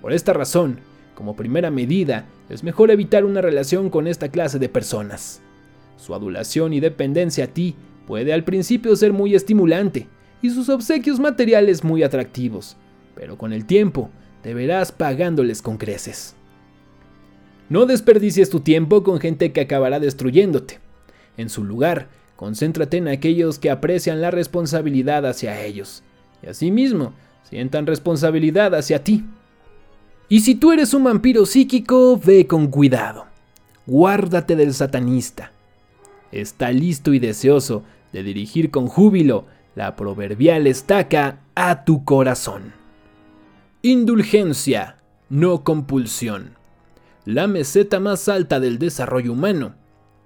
Por 0.00 0.12
esta 0.12 0.32
razón, 0.32 0.78
como 1.14 1.36
primera 1.36 1.70
medida, 1.70 2.26
es 2.48 2.64
mejor 2.64 2.90
evitar 2.90 3.24
una 3.24 3.42
relación 3.42 3.90
con 3.90 4.06
esta 4.06 4.30
clase 4.30 4.58
de 4.58 4.68
personas. 4.68 5.42
Su 5.96 6.14
adulación 6.14 6.72
y 6.72 6.80
dependencia 6.80 7.44
a 7.44 7.48
ti 7.48 7.76
puede 8.06 8.32
al 8.32 8.44
principio 8.44 8.96
ser 8.96 9.12
muy 9.12 9.34
estimulante 9.34 10.08
y 10.40 10.50
sus 10.50 10.70
obsequios 10.70 11.20
materiales 11.20 11.84
muy 11.84 12.02
atractivos, 12.02 12.76
pero 13.14 13.36
con 13.36 13.52
el 13.52 13.66
tiempo 13.66 14.10
te 14.42 14.54
verás 14.54 14.92
pagándoles 14.92 15.60
con 15.60 15.76
creces. 15.76 16.34
No 17.68 17.86
desperdicies 17.86 18.48
tu 18.50 18.60
tiempo 18.60 19.04
con 19.04 19.20
gente 19.20 19.52
que 19.52 19.60
acabará 19.60 20.00
destruyéndote. 20.00 20.80
En 21.36 21.48
su 21.48 21.64
lugar, 21.64 22.08
concéntrate 22.36 22.96
en 22.96 23.08
aquellos 23.08 23.58
que 23.58 23.70
aprecian 23.70 24.20
la 24.20 24.30
responsabilidad 24.30 25.26
hacia 25.26 25.62
ellos, 25.62 26.02
y 26.42 26.48
asimismo 26.48 27.12
sientan 27.42 27.86
responsabilidad 27.86 28.74
hacia 28.74 29.04
ti. 29.04 29.24
Y 30.28 30.40
si 30.40 30.54
tú 30.54 30.72
eres 30.72 30.94
un 30.94 31.04
vampiro 31.04 31.44
psíquico, 31.44 32.18
ve 32.24 32.46
con 32.46 32.68
cuidado. 32.68 33.26
Guárdate 33.86 34.54
del 34.54 34.72
satanista. 34.72 35.52
Está 36.30 36.70
listo 36.70 37.12
y 37.12 37.18
deseoso 37.18 37.82
de 38.12 38.22
dirigir 38.22 38.70
con 38.70 38.86
júbilo 38.86 39.46
la 39.74 39.96
proverbial 39.96 40.66
estaca 40.66 41.40
a 41.54 41.84
tu 41.84 42.04
corazón. 42.04 42.72
Indulgencia, 43.82 44.96
no 45.28 45.64
compulsión. 45.64 46.52
La 47.24 47.46
meseta 47.46 47.98
más 47.98 48.28
alta 48.28 48.60
del 48.60 48.78
desarrollo 48.78 49.32
humano 49.32 49.74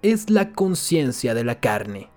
es 0.05 0.31
la 0.31 0.53
conciencia 0.53 1.35
de 1.35 1.43
la 1.43 1.59
carne. 1.59 2.09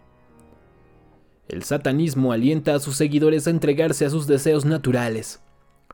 El 1.48 1.64
satanismo 1.64 2.32
alienta 2.32 2.76
a 2.76 2.80
sus 2.80 2.98
seguidores 2.98 3.48
a 3.48 3.50
entregarse 3.50 4.06
a 4.06 4.10
sus 4.10 4.28
deseos 4.28 4.66
naturales, 4.66 5.40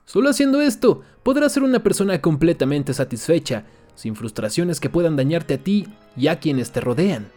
Solo 0.06 0.30
haciendo 0.30 0.62
esto 0.62 1.02
podrás 1.24 1.54
ser 1.54 1.64
una 1.64 1.82
persona 1.82 2.20
completamente 2.20 2.94
satisfecha, 2.94 3.64
sin 3.96 4.16
frustraciones 4.16 4.80
que 4.80 4.90
puedan 4.90 5.16
dañarte 5.16 5.56
a 5.56 5.58
ti 5.58 5.88
y 6.18 6.28
a 6.28 6.40
quienes 6.40 6.72
te 6.72 6.82
rodean. 6.82 7.28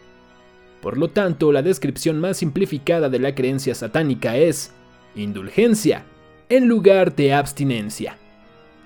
Por 0.81 0.97
lo 0.97 1.09
tanto, 1.09 1.51
la 1.51 1.61
descripción 1.61 2.19
más 2.19 2.37
simplificada 2.37 3.09
de 3.09 3.19
la 3.19 3.33
creencia 3.35 3.73
satánica 3.73 4.37
es 4.37 4.71
indulgencia 5.15 6.03
en 6.49 6.67
lugar 6.67 7.15
de 7.15 7.33
abstinencia. 7.33 8.17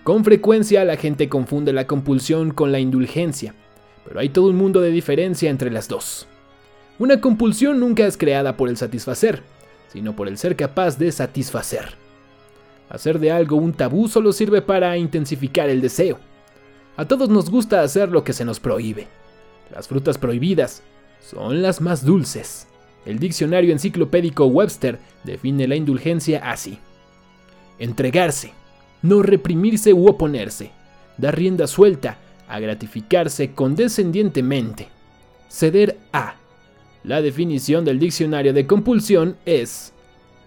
Con 0.03 0.23
frecuencia 0.23 0.85
la 0.85 0.95
gente 0.95 1.27
confunde 1.27 1.73
la 1.73 1.85
compulsión 1.85 2.51
con 2.51 2.71
la 2.71 2.79
indulgencia, 2.79 3.55
pero 4.05 4.19
hay 4.19 4.29
todo 4.29 4.47
un 4.47 4.55
mundo 4.55 4.81
de 4.81 4.91
diferencia 4.91 5.49
entre 5.49 5.71
las 5.71 5.87
dos. 5.87 6.27
Una 6.99 7.19
compulsión 7.19 7.79
nunca 7.79 8.05
es 8.05 8.17
creada 8.17 8.57
por 8.57 8.69
el 8.69 8.77
satisfacer, 8.77 9.41
sino 9.91 10.15
por 10.15 10.27
el 10.27 10.37
ser 10.37 10.55
capaz 10.55 10.97
de 10.97 11.11
satisfacer. 11.11 11.95
Hacer 12.89 13.19
de 13.19 13.31
algo 13.31 13.55
un 13.55 13.73
tabú 13.73 14.07
solo 14.07 14.33
sirve 14.33 14.61
para 14.61 14.97
intensificar 14.97 15.69
el 15.69 15.81
deseo. 15.81 16.19
A 16.97 17.07
todos 17.07 17.29
nos 17.29 17.49
gusta 17.49 17.81
hacer 17.81 18.09
lo 18.09 18.23
que 18.23 18.33
se 18.33 18.45
nos 18.45 18.59
prohíbe. 18.59 19.07
Las 19.73 19.87
frutas 19.87 20.17
prohibidas 20.17 20.83
son 21.21 21.61
las 21.61 21.81
más 21.81 22.05
dulces. 22.05 22.67
El 23.05 23.17
diccionario 23.17 23.71
enciclopédico 23.71 24.45
Webster 24.45 24.99
define 25.23 25.67
la 25.67 25.75
indulgencia 25.75 26.51
así. 26.51 26.79
Entregarse, 27.79 28.53
no 29.01 29.23
reprimirse 29.23 29.93
u 29.93 30.07
oponerse, 30.07 30.71
dar 31.17 31.35
rienda 31.35 31.65
suelta 31.67 32.17
a 32.51 32.59
gratificarse 32.59 33.53
condescendientemente. 33.53 34.89
Ceder 35.49 35.97
a. 36.11 36.35
La 37.03 37.21
definición 37.21 37.85
del 37.85 37.97
diccionario 37.97 38.53
de 38.53 38.67
compulsión 38.67 39.37
es 39.45 39.93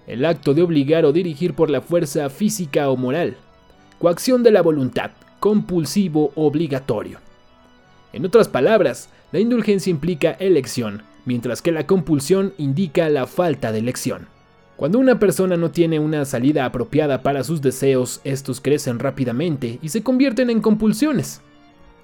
el 0.06 0.24
acto 0.26 0.52
de 0.52 0.62
obligar 0.62 1.06
o 1.06 1.12
dirigir 1.12 1.54
por 1.54 1.70
la 1.70 1.80
fuerza 1.80 2.28
física 2.28 2.90
o 2.90 2.96
moral, 2.96 3.38
coacción 3.98 4.42
de 4.42 4.50
la 4.50 4.60
voluntad, 4.60 5.12
compulsivo 5.40 6.30
obligatorio. 6.34 7.20
En 8.12 8.26
otras 8.26 8.48
palabras, 8.48 9.08
la 9.32 9.40
indulgencia 9.40 9.90
implica 9.90 10.32
elección, 10.32 11.02
mientras 11.24 11.62
que 11.62 11.72
la 11.72 11.86
compulsión 11.86 12.52
indica 12.58 13.08
la 13.08 13.26
falta 13.26 13.72
de 13.72 13.78
elección. 13.78 14.28
Cuando 14.76 14.98
una 14.98 15.18
persona 15.18 15.56
no 15.56 15.70
tiene 15.70 16.00
una 16.00 16.24
salida 16.26 16.66
apropiada 16.66 17.22
para 17.22 17.44
sus 17.44 17.62
deseos, 17.62 18.20
estos 18.24 18.60
crecen 18.60 18.98
rápidamente 18.98 19.78
y 19.80 19.88
se 19.88 20.02
convierten 20.02 20.50
en 20.50 20.60
compulsiones. 20.60 21.40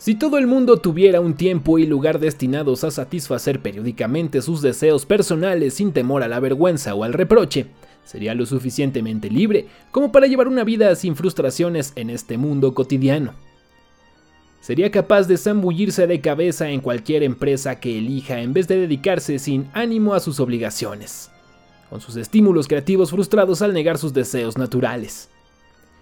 Si 0.00 0.14
todo 0.14 0.38
el 0.38 0.46
mundo 0.46 0.78
tuviera 0.78 1.20
un 1.20 1.34
tiempo 1.34 1.78
y 1.78 1.84
lugar 1.84 2.20
destinados 2.20 2.84
a 2.84 2.90
satisfacer 2.90 3.60
periódicamente 3.60 4.40
sus 4.40 4.62
deseos 4.62 5.04
personales 5.04 5.74
sin 5.74 5.92
temor 5.92 6.22
a 6.22 6.28
la 6.28 6.40
vergüenza 6.40 6.94
o 6.94 7.04
al 7.04 7.12
reproche, 7.12 7.66
sería 8.02 8.34
lo 8.34 8.46
suficientemente 8.46 9.28
libre 9.28 9.66
como 9.90 10.10
para 10.10 10.26
llevar 10.26 10.48
una 10.48 10.64
vida 10.64 10.94
sin 10.94 11.16
frustraciones 11.16 11.92
en 11.96 12.08
este 12.08 12.38
mundo 12.38 12.72
cotidiano. 12.72 13.34
Sería 14.62 14.90
capaz 14.90 15.28
de 15.28 15.36
zambullirse 15.36 16.06
de 16.06 16.22
cabeza 16.22 16.70
en 16.70 16.80
cualquier 16.80 17.22
empresa 17.22 17.78
que 17.78 17.98
elija 17.98 18.40
en 18.40 18.54
vez 18.54 18.68
de 18.68 18.80
dedicarse 18.80 19.38
sin 19.38 19.68
ánimo 19.74 20.14
a 20.14 20.20
sus 20.20 20.40
obligaciones 20.40 21.30
con 21.90 22.00
sus 22.00 22.16
estímulos 22.16 22.68
creativos 22.68 23.10
frustrados 23.10 23.60
al 23.60 23.74
negar 23.74 23.98
sus 23.98 24.14
deseos 24.14 24.56
naturales. 24.56 25.28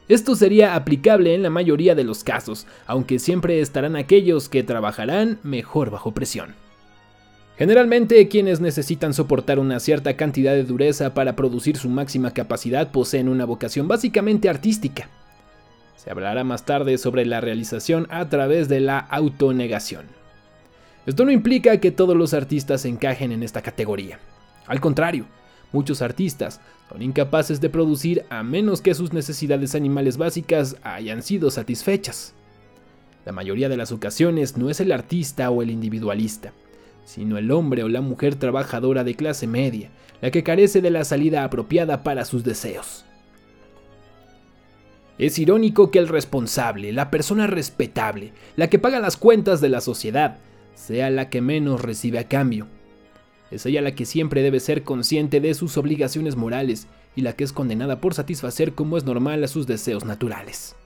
Esto 0.08 0.34
sería 0.34 0.74
aplicable 0.74 1.34
en 1.34 1.42
la 1.42 1.50
mayoría 1.50 1.94
de 1.94 2.04
los 2.04 2.24
casos, 2.24 2.66
aunque 2.86 3.18
siempre 3.18 3.60
estarán 3.60 3.94
aquellos 3.94 4.48
que 4.48 4.62
trabajarán 4.62 5.38
mejor 5.42 5.90
bajo 5.90 6.12
presión. 6.12 6.54
Generalmente 7.58 8.28
quienes 8.28 8.60
necesitan 8.60 9.12
soportar 9.12 9.58
una 9.58 9.80
cierta 9.80 10.16
cantidad 10.16 10.52
de 10.52 10.64
dureza 10.64 11.12
para 11.12 11.34
producir 11.36 11.76
su 11.76 11.88
máxima 11.90 12.30
capacidad 12.30 12.90
poseen 12.92 13.28
una 13.28 13.44
vocación 13.44 13.88
básicamente 13.88 14.48
artística. 14.48 15.08
Se 15.96 16.10
hablará 16.10 16.44
más 16.44 16.64
tarde 16.64 16.96
sobre 16.96 17.26
la 17.26 17.40
realización 17.40 18.06
a 18.10 18.28
través 18.28 18.68
de 18.68 18.80
la 18.80 18.98
autonegación. 18.98 20.06
Esto 21.04 21.24
no 21.24 21.32
implica 21.32 21.80
que 21.80 21.90
todos 21.90 22.16
los 22.16 22.32
artistas 22.32 22.84
encajen 22.84 23.32
en 23.32 23.42
esta 23.42 23.60
categoría. 23.60 24.20
Al 24.66 24.80
contrario, 24.80 25.26
Muchos 25.72 26.00
artistas 26.00 26.60
son 26.88 27.02
incapaces 27.02 27.60
de 27.60 27.68
producir 27.68 28.25
a 28.30 28.42
menos 28.42 28.80
que 28.80 28.94
sus 28.94 29.12
necesidades 29.12 29.75
animales 29.75 30.16
básicas 30.16 30.76
hayan 30.82 31.22
sido 31.22 31.50
satisfechas. 31.50 32.34
La 33.26 33.32
mayoría 33.32 33.68
de 33.68 33.76
las 33.76 33.92
ocasiones 33.92 34.56
no 34.56 34.70
es 34.70 34.80
el 34.80 34.90
artista 34.92 35.50
o 35.50 35.62
el 35.62 35.70
individualista, 35.70 36.52
sino 37.04 37.37
el 37.37 37.50
hombre 37.50 37.84
o 37.84 37.88
la 37.88 38.00
mujer 38.00 38.37
trabajadora 38.37 39.04
de 39.04 39.14
clase 39.14 39.46
media, 39.46 39.90
la 40.22 40.30
que 40.30 40.42
carece 40.42 40.80
de 40.80 40.90
la 40.90 41.04
salida 41.04 41.44
apropiada 41.44 42.02
para 42.02 42.25
sus 42.25 42.44
deseos. 42.44 43.04
Es 45.18 45.38
irónico 45.38 45.90
que 45.90 45.98
el 45.98 46.08
responsable, 46.08 46.92
la 46.92 47.10
persona 47.10 47.46
respetable, 47.46 48.32
la 48.56 48.68
que 48.70 48.78
paga 48.78 49.00
las 49.00 49.16
cuentas 49.16 49.60
de 49.60 49.68
la 49.68 49.80
sociedad, 49.80 50.38
sea 50.75 51.10
la 51.10 51.28
que 51.28 51.40
menos 51.40 51.82
recibe 51.82 52.20
a 52.20 52.28
cambio. 52.28 52.68
Es 53.50 53.64
ella 53.64 53.80
la 53.80 53.94
que 53.94 54.04
siempre 54.04 54.42
debe 54.42 54.60
ser 54.60 54.82
consciente 54.82 55.40
de 55.40 55.54
sus 55.54 55.76
obligaciones 55.78 56.36
morales 56.36 56.86
y 57.16 57.22
la 57.22 57.32
que 57.32 57.44
es 57.44 57.52
condenada 57.52 58.00
por 58.00 58.14
satisfacer 58.14 58.74
como 58.74 58.96
es 58.96 59.04
normal 59.04 59.42
a 59.42 59.48
sus 59.48 59.66
deseos 59.66 60.04
naturales. 60.04 60.76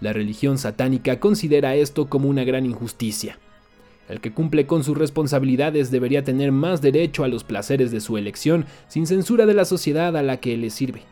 La 0.00 0.12
religión 0.12 0.58
satánica 0.58 1.20
considera 1.20 1.74
esto 1.74 2.08
como 2.08 2.28
una 2.28 2.44
gran 2.44 2.66
injusticia. 2.66 3.38
El 4.08 4.20
que 4.20 4.32
cumple 4.32 4.66
con 4.66 4.84
sus 4.84 4.96
responsabilidades 4.96 5.90
debería 5.90 6.22
tener 6.22 6.52
más 6.52 6.82
derecho 6.82 7.24
a 7.24 7.28
los 7.28 7.44
placeres 7.44 7.90
de 7.90 8.00
su 8.00 8.18
elección 8.18 8.66
sin 8.88 9.06
censura 9.06 9.46
de 9.46 9.54
la 9.54 9.64
sociedad 9.64 10.16
a 10.16 10.22
la 10.22 10.36
que 10.36 10.56
le 10.56 10.70
sirve. 10.70 11.02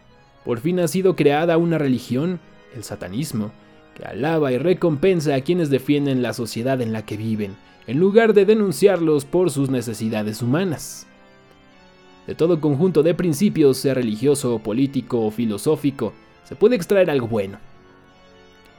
Por 0.44 0.60
fin 0.60 0.78
ha 0.80 0.86
sido 0.86 1.16
creada 1.16 1.56
una 1.56 1.78
religión, 1.78 2.38
el 2.76 2.84
satanismo, 2.84 3.52
que 3.96 4.04
alaba 4.04 4.52
y 4.52 4.58
recompensa 4.58 5.34
a 5.34 5.40
quienes 5.40 5.70
defienden 5.70 6.22
la 6.22 6.34
sociedad 6.34 6.80
en 6.82 6.92
la 6.92 7.06
que 7.06 7.16
viven 7.16 7.56
en 7.86 7.98
lugar 7.98 8.32
de 8.34 8.44
denunciarlos 8.44 9.24
por 9.24 9.50
sus 9.50 9.70
necesidades 9.70 10.42
humanas. 10.42 11.06
De 12.26 12.34
todo 12.34 12.60
conjunto 12.60 13.02
de 13.02 13.14
principios, 13.14 13.76
sea 13.76 13.94
religioso, 13.94 14.58
político 14.58 15.20
o 15.20 15.30
filosófico, 15.30 16.14
se 16.44 16.56
puede 16.56 16.76
extraer 16.76 17.10
algo 17.10 17.28
bueno. 17.28 17.58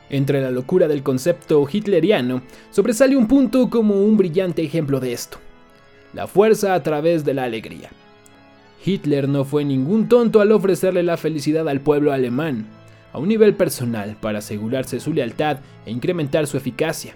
Entre 0.09 0.41
la 0.41 0.51
locura 0.51 0.87
del 0.87 1.03
concepto 1.03 1.67
hitleriano, 1.71 2.41
sobresale 2.71 3.15
un 3.15 3.27
punto 3.27 3.69
como 3.69 4.01
un 4.01 4.17
brillante 4.17 4.63
ejemplo 4.63 4.99
de 4.99 5.13
esto. 5.13 5.37
La 6.13 6.27
fuerza 6.27 6.73
a 6.73 6.83
través 6.83 7.25
de 7.25 7.33
la 7.33 7.43
alegría. 7.43 7.89
Hitler 8.83 9.27
no 9.27 9.45
fue 9.45 9.65
ningún 9.65 10.07
tonto 10.07 10.41
al 10.41 10.51
ofrecerle 10.51 11.01
la 11.01 11.17
felicidad 11.17 11.67
al 11.67 11.81
pueblo 11.81 12.13
alemán, 12.13 12.67
a 13.13 13.19
un 13.19 13.27
nivel 13.27 13.55
personal, 13.55 14.15
para 14.19 14.39
asegurarse 14.39 14.99
su 14.99 15.13
lealtad 15.13 15.57
e 15.85 15.91
incrementar 15.91 16.45
su 16.47 16.57
eficacia. 16.57 17.15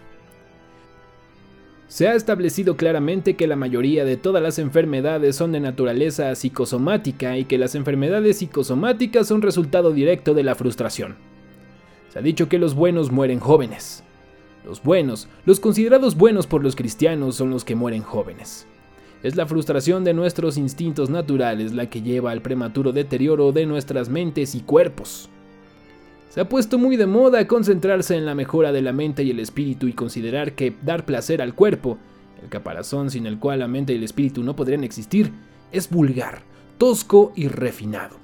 Se 1.89 2.07
ha 2.07 2.13
establecido 2.13 2.77
claramente 2.77 3.35
que 3.35 3.47
la 3.47 3.55
mayoría 3.55 4.05
de 4.05 4.15
todas 4.15 4.43
las 4.43 4.59
enfermedades 4.59 5.35
son 5.35 5.51
de 5.51 5.59
naturaleza 5.59 6.33
psicosomática 6.35 7.35
y 7.35 7.45
que 7.45 7.57
las 7.57 7.73
enfermedades 7.73 8.37
psicosomáticas 8.37 9.27
son 9.27 9.41
resultado 9.41 9.91
directo 9.91 10.35
de 10.35 10.43
la 10.43 10.53
frustración. 10.53 11.15
Se 12.09 12.19
ha 12.19 12.21
dicho 12.21 12.47
que 12.47 12.59
los 12.59 12.75
buenos 12.75 13.11
mueren 13.11 13.39
jóvenes. 13.39 14.03
Los 14.63 14.83
buenos, 14.83 15.29
los 15.45 15.59
considerados 15.59 16.15
buenos 16.15 16.45
por 16.45 16.63
los 16.63 16.75
cristianos, 16.75 17.35
son 17.35 17.49
los 17.49 17.65
que 17.65 17.73
mueren 17.73 18.03
jóvenes. 18.03 18.67
Es 19.23 19.35
la 19.35 19.47
frustración 19.47 20.03
de 20.03 20.13
nuestros 20.13 20.57
instintos 20.57 21.09
naturales 21.09 21.73
la 21.73 21.89
que 21.89 22.03
lleva 22.03 22.29
al 22.29 22.43
prematuro 22.43 22.91
deterioro 22.91 23.51
de 23.51 23.65
nuestras 23.65 24.09
mentes 24.09 24.53
y 24.53 24.59
cuerpos. 24.61 25.31
Se 26.29 26.39
ha 26.41 26.47
puesto 26.47 26.77
muy 26.77 26.95
de 26.95 27.07
moda 27.07 27.47
concentrarse 27.47 28.15
en 28.15 28.23
la 28.23 28.35
mejora 28.35 28.71
de 28.71 28.83
la 28.83 28.93
mente 28.93 29.23
y 29.23 29.31
el 29.31 29.39
espíritu 29.39 29.87
y 29.87 29.93
considerar 29.93 30.53
que 30.53 30.75
dar 30.83 31.03
placer 31.03 31.41
al 31.41 31.55
cuerpo, 31.55 31.97
el 32.43 32.49
caparazón 32.49 33.09
sin 33.09 33.25
el 33.25 33.39
cual 33.39 33.59
la 33.59 33.67
mente 33.67 33.93
y 33.93 33.95
el 33.95 34.03
espíritu 34.03 34.43
no 34.43 34.55
podrían 34.55 34.83
existir, 34.83 35.31
es 35.71 35.89
vulgar, 35.89 36.43
tosco 36.77 37.33
y 37.35 37.47
refinado. 37.47 38.17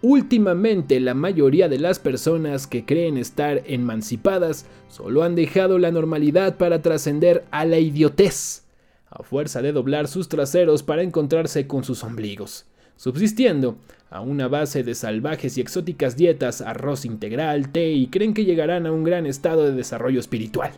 Últimamente 0.00 0.98
la 0.98 1.12
mayoría 1.12 1.68
de 1.68 1.78
las 1.78 1.98
personas 1.98 2.66
que 2.66 2.86
creen 2.86 3.18
estar 3.18 3.62
emancipadas 3.66 4.64
solo 4.88 5.24
han 5.24 5.34
dejado 5.34 5.78
la 5.78 5.90
normalidad 5.90 6.56
para 6.56 6.80
trascender 6.80 7.44
a 7.50 7.66
la 7.66 7.78
idiotez, 7.80 8.64
a 9.10 9.22
fuerza 9.22 9.60
de 9.60 9.72
doblar 9.72 10.08
sus 10.08 10.30
traseros 10.30 10.82
para 10.82 11.02
encontrarse 11.02 11.66
con 11.66 11.84
sus 11.84 12.02
ombligos 12.02 12.64
subsistiendo 12.96 13.78
a 14.10 14.20
una 14.20 14.48
base 14.48 14.82
de 14.82 14.94
salvajes 14.94 15.58
y 15.58 15.60
exóticas 15.60 16.16
dietas, 16.16 16.60
arroz 16.60 17.04
integral, 17.04 17.70
té 17.70 17.90
y 17.90 18.08
creen 18.08 18.34
que 18.34 18.44
llegarán 18.44 18.86
a 18.86 18.92
un 18.92 19.04
gran 19.04 19.26
estado 19.26 19.64
de 19.64 19.72
desarrollo 19.72 20.20
espiritual. 20.20 20.72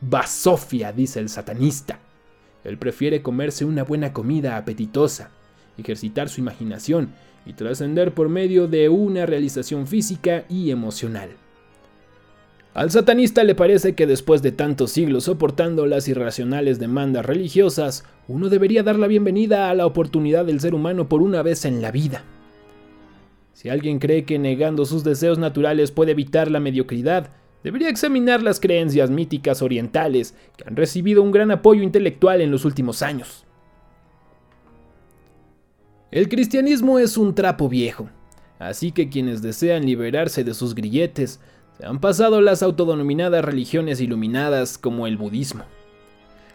Basofia, 0.00 0.92
dice 0.92 1.20
el 1.20 1.28
satanista. 1.28 1.98
Él 2.64 2.78
prefiere 2.78 3.22
comerse 3.22 3.64
una 3.64 3.84
buena 3.84 4.12
comida 4.12 4.56
apetitosa, 4.56 5.30
ejercitar 5.76 6.28
su 6.28 6.40
imaginación 6.40 7.12
y 7.46 7.54
trascender 7.54 8.12
por 8.12 8.28
medio 8.28 8.68
de 8.68 8.88
una 8.88 9.24
realización 9.26 9.86
física 9.86 10.44
y 10.48 10.70
emocional. 10.70 11.30
Al 12.78 12.92
satanista 12.92 13.42
le 13.42 13.56
parece 13.56 13.96
que 13.96 14.06
después 14.06 14.40
de 14.40 14.52
tantos 14.52 14.92
siglos 14.92 15.24
soportando 15.24 15.84
las 15.84 16.06
irracionales 16.06 16.78
demandas 16.78 17.26
religiosas, 17.26 18.04
uno 18.28 18.50
debería 18.50 18.84
dar 18.84 18.96
la 19.00 19.08
bienvenida 19.08 19.68
a 19.68 19.74
la 19.74 19.84
oportunidad 19.84 20.44
del 20.44 20.60
ser 20.60 20.76
humano 20.76 21.08
por 21.08 21.20
una 21.20 21.42
vez 21.42 21.64
en 21.64 21.82
la 21.82 21.90
vida. 21.90 22.22
Si 23.52 23.68
alguien 23.68 23.98
cree 23.98 24.24
que 24.24 24.38
negando 24.38 24.86
sus 24.86 25.02
deseos 25.02 25.38
naturales 25.38 25.90
puede 25.90 26.12
evitar 26.12 26.52
la 26.52 26.60
mediocridad, 26.60 27.32
debería 27.64 27.88
examinar 27.88 28.44
las 28.44 28.60
creencias 28.60 29.10
míticas 29.10 29.60
orientales 29.60 30.36
que 30.56 30.62
han 30.64 30.76
recibido 30.76 31.20
un 31.24 31.32
gran 31.32 31.50
apoyo 31.50 31.82
intelectual 31.82 32.40
en 32.40 32.52
los 32.52 32.64
últimos 32.64 33.02
años. 33.02 33.44
El 36.12 36.28
cristianismo 36.28 37.00
es 37.00 37.18
un 37.18 37.34
trapo 37.34 37.68
viejo, 37.68 38.08
así 38.60 38.92
que 38.92 39.08
quienes 39.08 39.42
desean 39.42 39.84
liberarse 39.84 40.44
de 40.44 40.54
sus 40.54 40.76
grilletes 40.76 41.40
han 41.84 42.00
pasado 42.00 42.40
las 42.40 42.62
autodenominadas 42.62 43.44
religiones 43.44 44.00
iluminadas 44.00 44.78
como 44.78 45.06
el 45.06 45.16
budismo. 45.16 45.64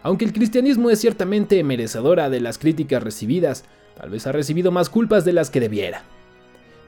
Aunque 0.02 0.26
el 0.26 0.34
cristianismo 0.34 0.90
es 0.90 1.00
ciertamente 1.00 1.64
merecedora 1.64 2.30
de 2.30 2.42
las 2.42 2.58
críticas 2.58 3.02
recibidas, 3.02 3.64
tal 3.96 4.10
vez 4.10 4.28
ha 4.28 4.34
recibido 4.34 4.72
más 4.72 4.90
culpas 4.90 5.24
de 5.24 5.32
las 5.32 5.50
que 5.50 5.62
debiera. 5.62 6.04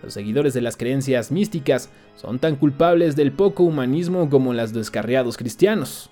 Los 0.04 0.14
seguidores 0.14 0.54
de 0.54 0.62
las 0.62 0.76
creencias 0.76 1.32
místicas 1.32 1.90
son 2.16 2.40
tan 2.40 2.58
culpables 2.58 3.16
del 3.16 3.32
poco 3.32 3.64
humanismo 3.64 4.30
como 4.30 4.54
los 4.54 4.74
descarriados 4.74 5.38
cristianos. 5.38 6.10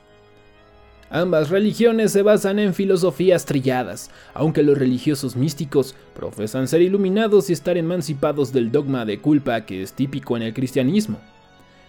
Ambas 1.10 1.50
religiones 1.50 2.12
se 2.12 2.24
basan 2.24 2.58
en 2.58 2.74
filosofías 2.74 3.46
trilladas, 3.46 4.10
aunque 4.34 4.64
los 4.64 4.78
religiosos 4.78 5.36
místicos 5.36 5.94
profesan 6.16 6.68
ser 6.68 6.82
iluminados 6.82 7.50
y 7.50 7.54
estar 7.54 7.78
emancipados 7.78 8.52
del 8.52 8.72
dogma 8.72 9.06
de 9.06 9.20
culpa 9.22 9.66
que 9.66 9.84
es 9.84 9.94
típico 9.94 10.38
en 10.38 10.44
el 10.44 10.54
cristianismo. 10.54 11.20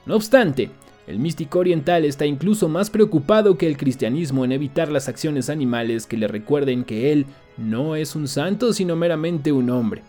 No 0.06 0.16
obstante, 0.16 0.70
el 1.06 1.18
místico 1.18 1.58
oriental 1.58 2.04
está 2.04 2.26
incluso 2.26 2.68
más 2.68 2.90
preocupado 2.90 3.58
que 3.58 3.66
el 3.66 3.76
cristianismo 3.76 4.44
en 4.44 4.52
evitar 4.52 4.90
las 4.90 5.08
acciones 5.08 5.50
animales 5.50 6.06
que 6.06 6.16
le 6.16 6.28
recuerden 6.28 6.84
que 6.84 7.12
él 7.12 7.26
no 7.56 7.96
es 7.96 8.14
un 8.16 8.26
santo 8.28 8.72
sino 8.72 8.96
meramente 8.96 9.52
un 9.52 9.70
hombre. 9.70 10.02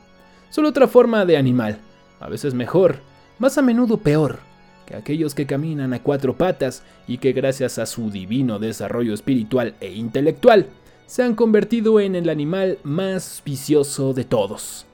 Solo 0.49 0.69
otra 0.69 0.87
forma 0.87 1.25
de 1.25 1.37
animal, 1.37 1.79
a 2.19 2.29
veces 2.29 2.53
mejor, 2.53 2.97
más 3.39 3.57
a 3.57 3.61
menudo 3.61 3.97
peor, 3.97 4.39
que 4.85 4.95
aquellos 4.95 5.35
que 5.35 5.45
caminan 5.45 5.93
a 5.93 6.01
cuatro 6.01 6.37
patas 6.37 6.83
y 7.07 7.17
que 7.17 7.33
gracias 7.33 7.77
a 7.77 7.85
su 7.85 8.09
divino 8.09 8.59
desarrollo 8.59 9.13
espiritual 9.13 9.75
e 9.81 9.93
intelectual 9.93 10.67
se 11.07 11.23
han 11.23 11.35
convertido 11.35 11.99
en 11.99 12.15
el 12.15 12.29
animal 12.29 12.79
más 12.83 13.41
vicioso 13.45 14.13
de 14.13 14.23
todos. 14.23 14.85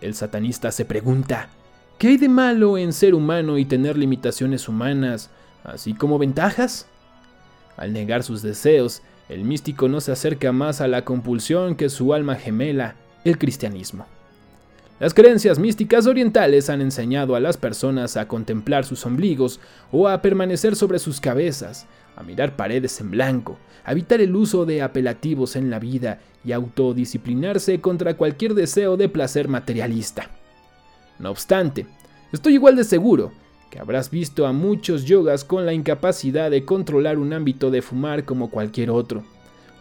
El 0.00 0.14
satanista 0.14 0.72
se 0.72 0.84
pregunta, 0.84 1.48
¿qué 1.98 2.08
hay 2.08 2.16
de 2.16 2.28
malo 2.28 2.78
en 2.78 2.92
ser 2.92 3.14
humano 3.14 3.58
y 3.58 3.64
tener 3.64 3.96
limitaciones 3.96 4.68
humanas, 4.68 5.30
así 5.62 5.94
como 5.94 6.18
ventajas? 6.18 6.86
Al 7.76 7.92
negar 7.92 8.22
sus 8.22 8.42
deseos, 8.42 9.02
el 9.28 9.44
místico 9.44 9.88
no 9.88 10.00
se 10.00 10.12
acerca 10.12 10.52
más 10.52 10.80
a 10.80 10.88
la 10.88 11.04
compulsión 11.04 11.76
que 11.76 11.88
su 11.88 12.14
alma 12.14 12.36
gemela, 12.36 12.96
el 13.24 13.38
cristianismo. 13.38 14.06
Las 15.00 15.12
creencias 15.12 15.58
místicas 15.58 16.06
orientales 16.06 16.70
han 16.70 16.80
enseñado 16.80 17.34
a 17.34 17.40
las 17.40 17.56
personas 17.56 18.16
a 18.16 18.28
contemplar 18.28 18.84
sus 18.84 19.04
ombligos 19.06 19.60
o 19.90 20.08
a 20.08 20.22
permanecer 20.22 20.76
sobre 20.76 21.00
sus 21.00 21.20
cabezas, 21.20 21.86
a 22.16 22.22
mirar 22.22 22.54
paredes 22.54 23.00
en 23.00 23.10
blanco, 23.10 23.58
a 23.84 23.92
evitar 23.92 24.20
el 24.20 24.36
uso 24.36 24.66
de 24.66 24.82
apelativos 24.82 25.56
en 25.56 25.68
la 25.68 25.80
vida 25.80 26.20
y 26.44 26.52
autodisciplinarse 26.52 27.80
contra 27.80 28.16
cualquier 28.16 28.54
deseo 28.54 28.96
de 28.96 29.08
placer 29.08 29.48
materialista. 29.48 30.30
No 31.18 31.30
obstante, 31.30 31.86
estoy 32.32 32.54
igual 32.54 32.76
de 32.76 32.84
seguro 32.84 33.32
que 33.70 33.78
habrás 33.78 34.10
visto 34.10 34.46
a 34.46 34.52
muchos 34.52 35.04
yogas 35.04 35.44
con 35.44 35.66
la 35.66 35.72
incapacidad 35.72 36.50
de 36.50 36.64
controlar 36.64 37.18
un 37.18 37.32
ámbito 37.32 37.70
de 37.70 37.82
fumar 37.82 38.24
como 38.24 38.50
cualquier 38.50 38.90
otro 38.90 39.24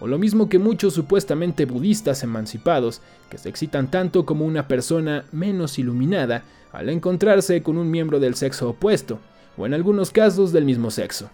o 0.03 0.07
lo 0.07 0.19
mismo 0.19 0.49
que 0.49 0.59
muchos 0.59 0.93
supuestamente 0.93 1.63
budistas 1.63 2.23
emancipados, 2.23 3.01
que 3.29 3.37
se 3.37 3.47
excitan 3.47 3.89
tanto 3.89 4.25
como 4.25 4.45
una 4.45 4.67
persona 4.67 5.23
menos 5.31 5.79
iluminada 5.79 6.43
al 6.73 6.89
encontrarse 6.89 7.63
con 7.63 7.77
un 7.77 7.89
miembro 7.89 8.19
del 8.19 8.35
sexo 8.35 8.71
opuesto, 8.71 9.19
o 9.55 9.65
en 9.65 9.73
algunos 9.73 10.11
casos 10.11 10.51
del 10.51 10.65
mismo 10.65 10.91
sexo. 10.91 11.29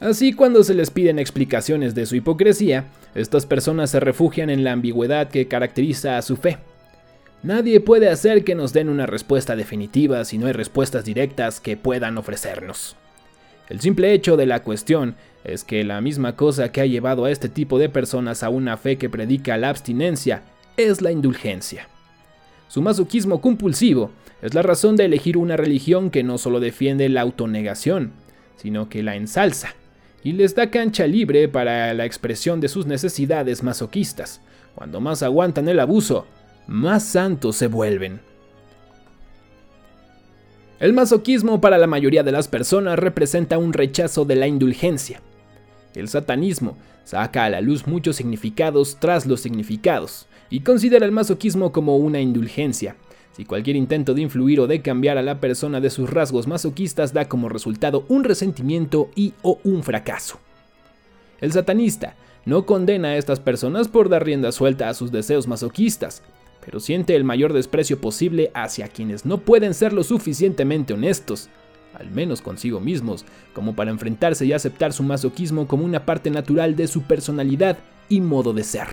Así, 0.00 0.32
cuando 0.32 0.64
se 0.64 0.74
les 0.74 0.90
piden 0.90 1.20
explicaciones 1.20 1.94
de 1.94 2.06
su 2.06 2.16
hipocresía, 2.16 2.86
estas 3.14 3.46
personas 3.46 3.90
se 3.90 4.00
refugian 4.00 4.50
en 4.50 4.64
la 4.64 4.72
ambigüedad 4.72 5.28
que 5.28 5.46
caracteriza 5.46 6.18
a 6.18 6.22
su 6.22 6.36
fe. 6.36 6.58
Nadie 7.42 7.80
puede 7.80 8.10
hacer 8.10 8.44
que 8.44 8.54
nos 8.54 8.74
den 8.74 8.90
una 8.90 9.06
respuesta 9.06 9.56
definitiva 9.56 10.24
si 10.26 10.36
no 10.36 10.46
hay 10.46 10.52
respuestas 10.52 11.06
directas 11.06 11.58
que 11.58 11.78
puedan 11.78 12.18
ofrecernos. 12.18 12.96
El 13.70 13.80
simple 13.80 14.12
hecho 14.12 14.36
de 14.36 14.44
la 14.44 14.62
cuestión 14.62 15.16
es 15.42 15.64
que 15.64 15.82
la 15.84 16.02
misma 16.02 16.36
cosa 16.36 16.70
que 16.70 16.82
ha 16.82 16.86
llevado 16.86 17.24
a 17.24 17.30
este 17.30 17.48
tipo 17.48 17.78
de 17.78 17.88
personas 17.88 18.42
a 18.42 18.50
una 18.50 18.76
fe 18.76 18.98
que 18.98 19.08
predica 19.08 19.56
la 19.56 19.70
abstinencia 19.70 20.42
es 20.76 21.00
la 21.00 21.12
indulgencia. 21.12 21.88
Su 22.68 22.82
masoquismo 22.82 23.40
compulsivo 23.40 24.10
es 24.42 24.52
la 24.52 24.62
razón 24.62 24.96
de 24.96 25.06
elegir 25.06 25.38
una 25.38 25.56
religión 25.56 26.10
que 26.10 26.22
no 26.22 26.36
solo 26.36 26.60
defiende 26.60 27.08
la 27.08 27.22
autonegación, 27.22 28.12
sino 28.56 28.90
que 28.90 29.02
la 29.02 29.16
ensalza 29.16 29.74
y 30.22 30.32
les 30.32 30.54
da 30.54 30.70
cancha 30.70 31.06
libre 31.06 31.48
para 31.48 31.94
la 31.94 32.04
expresión 32.04 32.60
de 32.60 32.68
sus 32.68 32.84
necesidades 32.84 33.62
masoquistas. 33.62 34.42
Cuando 34.74 35.00
más 35.00 35.22
aguantan 35.22 35.68
el 35.68 35.80
abuso, 35.80 36.26
más 36.66 37.04
santos 37.04 37.56
se 37.56 37.66
vuelven. 37.66 38.20
El 40.78 40.94
masoquismo 40.94 41.60
para 41.60 41.76
la 41.76 41.86
mayoría 41.86 42.22
de 42.22 42.32
las 42.32 42.48
personas 42.48 42.98
representa 42.98 43.58
un 43.58 43.74
rechazo 43.74 44.24
de 44.24 44.36
la 44.36 44.46
indulgencia. 44.46 45.20
El 45.94 46.08
satanismo 46.08 46.78
saca 47.04 47.44
a 47.44 47.50
la 47.50 47.60
luz 47.60 47.86
muchos 47.86 48.16
significados 48.16 48.96
tras 48.98 49.26
los 49.26 49.40
significados 49.40 50.26
y 50.48 50.60
considera 50.60 51.04
el 51.04 51.12
masoquismo 51.12 51.70
como 51.72 51.96
una 51.96 52.20
indulgencia. 52.20 52.96
Si 53.32 53.44
cualquier 53.44 53.76
intento 53.76 54.14
de 54.14 54.22
influir 54.22 54.60
o 54.60 54.66
de 54.66 54.80
cambiar 54.80 55.18
a 55.18 55.22
la 55.22 55.40
persona 55.40 55.80
de 55.80 55.90
sus 55.90 56.08
rasgos 56.08 56.46
masoquistas 56.46 57.12
da 57.12 57.28
como 57.28 57.48
resultado 57.48 58.04
un 58.08 58.24
resentimiento 58.24 59.10
y 59.14 59.34
o 59.42 59.58
un 59.64 59.82
fracaso. 59.82 60.40
El 61.40 61.52
satanista 61.52 62.14
no 62.44 62.66
condena 62.66 63.08
a 63.08 63.16
estas 63.16 63.38
personas 63.38 63.88
por 63.88 64.08
dar 64.08 64.24
rienda 64.24 64.50
suelta 64.50 64.88
a 64.88 64.94
sus 64.94 65.12
deseos 65.12 65.46
masoquistas, 65.46 66.22
pero 66.64 66.80
siente 66.80 67.16
el 67.16 67.24
mayor 67.24 67.52
desprecio 67.52 68.00
posible 68.00 68.50
hacia 68.54 68.88
quienes 68.88 69.24
no 69.24 69.38
pueden 69.38 69.74
ser 69.74 69.92
lo 69.92 70.04
suficientemente 70.04 70.94
honestos, 70.94 71.48
al 71.94 72.10
menos 72.10 72.42
consigo 72.42 72.80
mismos, 72.80 73.24
como 73.52 73.74
para 73.74 73.90
enfrentarse 73.90 74.46
y 74.46 74.52
aceptar 74.52 74.92
su 74.92 75.02
masoquismo 75.02 75.66
como 75.66 75.84
una 75.84 76.06
parte 76.06 76.30
natural 76.30 76.76
de 76.76 76.86
su 76.86 77.02
personalidad 77.02 77.78
y 78.08 78.20
modo 78.20 78.52
de 78.52 78.64
ser. 78.64 78.88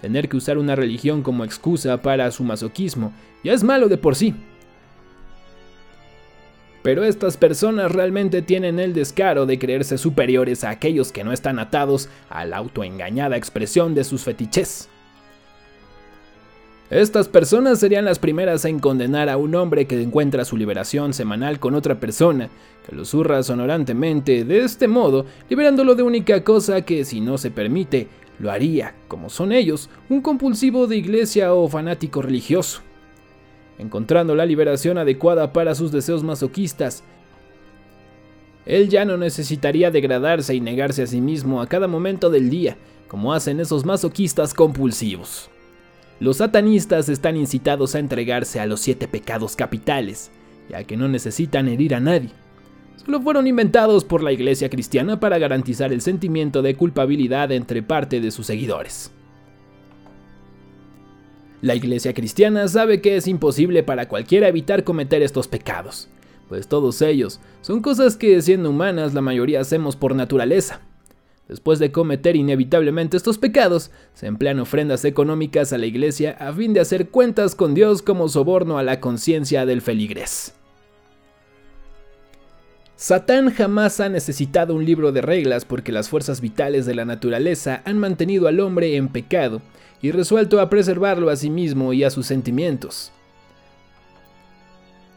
Tener 0.00 0.28
que 0.28 0.36
usar 0.36 0.58
una 0.58 0.74
religión 0.74 1.22
como 1.22 1.44
excusa 1.44 2.02
para 2.02 2.30
su 2.30 2.44
masoquismo 2.44 3.12
ya 3.44 3.52
es 3.52 3.62
malo 3.62 3.88
de 3.88 3.96
por 3.96 4.16
sí. 4.16 4.34
Pero 6.82 7.04
estas 7.04 7.36
personas 7.36 7.92
realmente 7.92 8.42
tienen 8.42 8.80
el 8.80 8.92
descaro 8.92 9.46
de 9.46 9.60
creerse 9.60 9.98
superiores 9.98 10.64
a 10.64 10.70
aquellos 10.70 11.12
que 11.12 11.22
no 11.22 11.32
están 11.32 11.60
atados 11.60 12.08
a 12.28 12.44
la 12.44 12.56
autoengañada 12.56 13.36
expresión 13.36 13.94
de 13.94 14.02
sus 14.02 14.22
fetiches. 14.22 14.88
Estas 16.92 17.26
personas 17.26 17.78
serían 17.78 18.04
las 18.04 18.18
primeras 18.18 18.66
en 18.66 18.78
condenar 18.78 19.30
a 19.30 19.38
un 19.38 19.54
hombre 19.54 19.86
que 19.86 19.98
encuentra 20.02 20.44
su 20.44 20.58
liberación 20.58 21.14
semanal 21.14 21.58
con 21.58 21.74
otra 21.74 21.98
persona, 21.98 22.50
que 22.86 22.94
lo 22.94 23.06
zurra 23.06 23.42
sonorantemente 23.42 24.44
de 24.44 24.58
este 24.58 24.88
modo, 24.88 25.24
liberándolo 25.48 25.94
de 25.94 26.02
única 26.02 26.44
cosa 26.44 26.82
que, 26.82 27.06
si 27.06 27.22
no 27.22 27.38
se 27.38 27.50
permite, 27.50 28.08
lo 28.38 28.50
haría, 28.50 28.94
como 29.08 29.30
son 29.30 29.52
ellos, 29.52 29.88
un 30.10 30.20
compulsivo 30.20 30.86
de 30.86 30.98
iglesia 30.98 31.54
o 31.54 31.66
fanático 31.66 32.20
religioso. 32.20 32.82
Encontrando 33.78 34.34
la 34.34 34.44
liberación 34.44 34.98
adecuada 34.98 35.54
para 35.54 35.74
sus 35.74 35.92
deseos 35.92 36.22
masoquistas, 36.22 37.04
él 38.66 38.90
ya 38.90 39.06
no 39.06 39.16
necesitaría 39.16 39.90
degradarse 39.90 40.54
y 40.54 40.60
negarse 40.60 41.04
a 41.04 41.06
sí 41.06 41.22
mismo 41.22 41.62
a 41.62 41.68
cada 41.68 41.88
momento 41.88 42.28
del 42.28 42.50
día, 42.50 42.76
como 43.08 43.32
hacen 43.32 43.60
esos 43.60 43.86
masoquistas 43.86 44.52
compulsivos. 44.52 45.51
Los 46.22 46.36
satanistas 46.36 47.08
están 47.08 47.36
incitados 47.36 47.96
a 47.96 47.98
entregarse 47.98 48.60
a 48.60 48.66
los 48.66 48.78
siete 48.78 49.08
pecados 49.08 49.56
capitales, 49.56 50.30
ya 50.68 50.84
que 50.84 50.96
no 50.96 51.08
necesitan 51.08 51.66
herir 51.66 51.96
a 51.96 52.00
nadie. 52.00 52.30
Solo 53.04 53.20
fueron 53.20 53.48
inventados 53.48 54.04
por 54.04 54.22
la 54.22 54.30
iglesia 54.30 54.70
cristiana 54.70 55.18
para 55.18 55.38
garantizar 55.38 55.92
el 55.92 56.00
sentimiento 56.00 56.62
de 56.62 56.76
culpabilidad 56.76 57.50
entre 57.50 57.82
parte 57.82 58.20
de 58.20 58.30
sus 58.30 58.46
seguidores. 58.46 59.10
La 61.60 61.74
iglesia 61.74 62.14
cristiana 62.14 62.68
sabe 62.68 63.00
que 63.00 63.16
es 63.16 63.26
imposible 63.26 63.82
para 63.82 64.06
cualquiera 64.06 64.46
evitar 64.46 64.84
cometer 64.84 65.22
estos 65.22 65.48
pecados, 65.48 66.08
pues 66.48 66.68
todos 66.68 67.02
ellos 67.02 67.40
son 67.62 67.82
cosas 67.82 68.16
que 68.16 68.40
siendo 68.42 68.70
humanas 68.70 69.12
la 69.12 69.22
mayoría 69.22 69.60
hacemos 69.60 69.96
por 69.96 70.14
naturaleza. 70.14 70.82
Después 71.52 71.78
de 71.78 71.92
cometer 71.92 72.34
inevitablemente 72.34 73.18
estos 73.18 73.36
pecados, 73.36 73.90
se 74.14 74.26
emplean 74.26 74.58
ofrendas 74.58 75.04
económicas 75.04 75.74
a 75.74 75.76
la 75.76 75.84
iglesia 75.84 76.34
a 76.40 76.50
fin 76.50 76.72
de 76.72 76.80
hacer 76.80 77.10
cuentas 77.10 77.54
con 77.54 77.74
Dios 77.74 78.00
como 78.00 78.30
soborno 78.30 78.78
a 78.78 78.82
la 78.82 79.00
conciencia 79.00 79.66
del 79.66 79.82
feligrés. 79.82 80.54
Satán 82.96 83.52
jamás 83.52 84.00
ha 84.00 84.08
necesitado 84.08 84.74
un 84.74 84.86
libro 84.86 85.12
de 85.12 85.20
reglas 85.20 85.66
porque 85.66 85.92
las 85.92 86.08
fuerzas 86.08 86.40
vitales 86.40 86.86
de 86.86 86.94
la 86.94 87.04
naturaleza 87.04 87.82
han 87.84 87.98
mantenido 87.98 88.48
al 88.48 88.58
hombre 88.58 88.96
en 88.96 89.08
pecado 89.08 89.60
y 90.00 90.10
resuelto 90.10 90.58
a 90.58 90.70
preservarlo 90.70 91.28
a 91.28 91.36
sí 91.36 91.50
mismo 91.50 91.92
y 91.92 92.02
a 92.02 92.08
sus 92.08 92.24
sentimientos. 92.24 93.12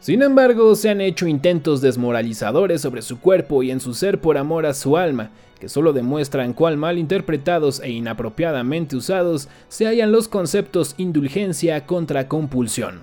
Sin 0.00 0.20
embargo, 0.20 0.74
se 0.74 0.90
han 0.90 1.00
hecho 1.00 1.26
intentos 1.26 1.80
desmoralizadores 1.80 2.82
sobre 2.82 3.00
su 3.00 3.20
cuerpo 3.20 3.62
y 3.62 3.70
en 3.70 3.80
su 3.80 3.94
ser 3.94 4.20
por 4.20 4.36
amor 4.36 4.66
a 4.66 4.74
su 4.74 4.98
alma, 4.98 5.30
que 5.58 5.68
solo 5.68 5.92
demuestran 5.92 6.52
cuán 6.52 6.78
mal 6.78 6.98
interpretados 6.98 7.80
e 7.80 7.90
inapropiadamente 7.90 8.96
usados 8.96 9.48
se 9.68 9.86
hallan 9.86 10.12
los 10.12 10.28
conceptos 10.28 10.94
indulgencia 10.98 11.86
contra 11.86 12.28
compulsión. 12.28 13.00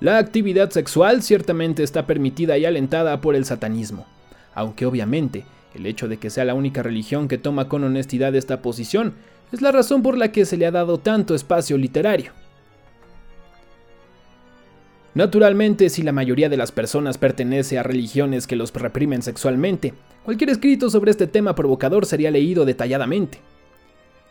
La 0.00 0.18
actividad 0.18 0.70
sexual 0.70 1.22
ciertamente 1.22 1.82
está 1.82 2.06
permitida 2.06 2.56
y 2.56 2.64
alentada 2.64 3.20
por 3.20 3.34
el 3.34 3.44
satanismo, 3.44 4.06
aunque 4.54 4.86
obviamente 4.86 5.44
el 5.74 5.86
hecho 5.86 6.08
de 6.08 6.18
que 6.18 6.30
sea 6.30 6.44
la 6.44 6.54
única 6.54 6.82
religión 6.82 7.28
que 7.28 7.38
toma 7.38 7.68
con 7.68 7.84
honestidad 7.84 8.34
esta 8.34 8.62
posición 8.62 9.14
es 9.52 9.62
la 9.62 9.72
razón 9.72 10.02
por 10.02 10.16
la 10.16 10.30
que 10.30 10.44
se 10.44 10.56
le 10.56 10.66
ha 10.66 10.70
dado 10.70 10.98
tanto 10.98 11.34
espacio 11.34 11.76
literario. 11.78 12.32
Naturalmente, 15.14 15.88
si 15.88 16.02
la 16.02 16.12
mayoría 16.12 16.48
de 16.48 16.56
las 16.56 16.70
personas 16.70 17.18
pertenece 17.18 17.78
a 17.78 17.82
religiones 17.82 18.46
que 18.46 18.56
los 18.56 18.72
reprimen 18.72 19.22
sexualmente, 19.22 19.94
cualquier 20.24 20.50
escrito 20.50 20.90
sobre 20.90 21.10
este 21.10 21.26
tema 21.26 21.54
provocador 21.54 22.06
sería 22.06 22.30
leído 22.30 22.64
detalladamente. 22.64 23.40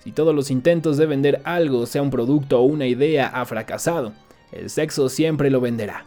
Si 0.03 0.11
todos 0.11 0.33
los 0.33 0.51
intentos 0.51 0.97
de 0.97 1.05
vender 1.05 1.41
algo, 1.43 1.85
sea 1.85 2.01
un 2.01 2.11
producto 2.11 2.59
o 2.59 2.63
una 2.63 2.85
idea, 2.85 3.27
ha 3.27 3.43
fracasado, 3.45 4.13
el 4.51 4.69
sexo 4.69 5.09
siempre 5.09 5.49
lo 5.49 5.59
venderá. 5.59 6.05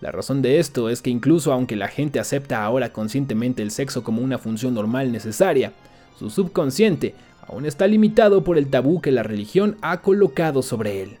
La 0.00 0.12
razón 0.12 0.42
de 0.42 0.58
esto 0.58 0.90
es 0.90 1.00
que 1.00 1.08
incluso 1.08 1.52
aunque 1.52 1.76
la 1.76 1.88
gente 1.88 2.20
acepta 2.20 2.62
ahora 2.62 2.92
conscientemente 2.92 3.62
el 3.62 3.70
sexo 3.70 4.04
como 4.04 4.20
una 4.20 4.36
función 4.36 4.74
normal 4.74 5.12
necesaria, 5.12 5.72
su 6.18 6.28
subconsciente 6.28 7.14
aún 7.46 7.64
está 7.64 7.86
limitado 7.86 8.44
por 8.44 8.58
el 8.58 8.68
tabú 8.68 9.00
que 9.00 9.12
la 9.12 9.22
religión 9.22 9.78
ha 9.80 10.02
colocado 10.02 10.62
sobre 10.62 11.02
él. 11.02 11.16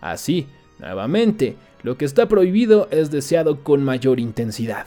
Así, 0.00 0.48
nuevamente, 0.80 1.56
lo 1.84 1.98
que 1.98 2.06
está 2.06 2.26
prohibido 2.26 2.88
es 2.90 3.10
deseado 3.10 3.62
con 3.62 3.84
mayor 3.84 4.18
intensidad. 4.18 4.86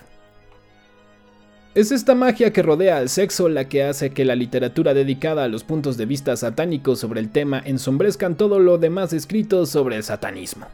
Es 1.75 1.91
esta 1.91 2.15
magia 2.15 2.51
que 2.51 2.63
rodea 2.63 2.97
al 2.97 3.07
sexo 3.07 3.49
la 3.49 3.69
que 3.69 3.83
hace 3.83 4.09
que 4.09 4.25
la 4.25 4.35
literatura 4.35 4.95
dedicada 4.95 5.43
a 5.43 5.47
los 5.47 5.63
puntos 5.63 5.95
de 5.95 6.07
vista 6.07 6.35
satánicos 6.35 6.99
sobre 6.99 7.19
el 7.19 7.29
tema 7.29 7.61
ensombrezcan 7.63 8.35
todo 8.35 8.57
lo 8.57 8.79
demás 8.79 9.13
escrito 9.13 9.67
sobre 9.67 9.95
el 9.95 10.03
satanismo. 10.03 10.65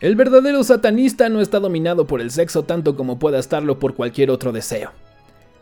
El 0.00 0.14
verdadero 0.14 0.62
satanista 0.62 1.30
no 1.30 1.40
está 1.40 1.58
dominado 1.58 2.06
por 2.06 2.20
el 2.20 2.30
sexo 2.30 2.64
tanto 2.64 2.96
como 2.96 3.18
pueda 3.18 3.38
estarlo 3.38 3.78
por 3.78 3.94
cualquier 3.94 4.30
otro 4.30 4.52
deseo. 4.52 4.92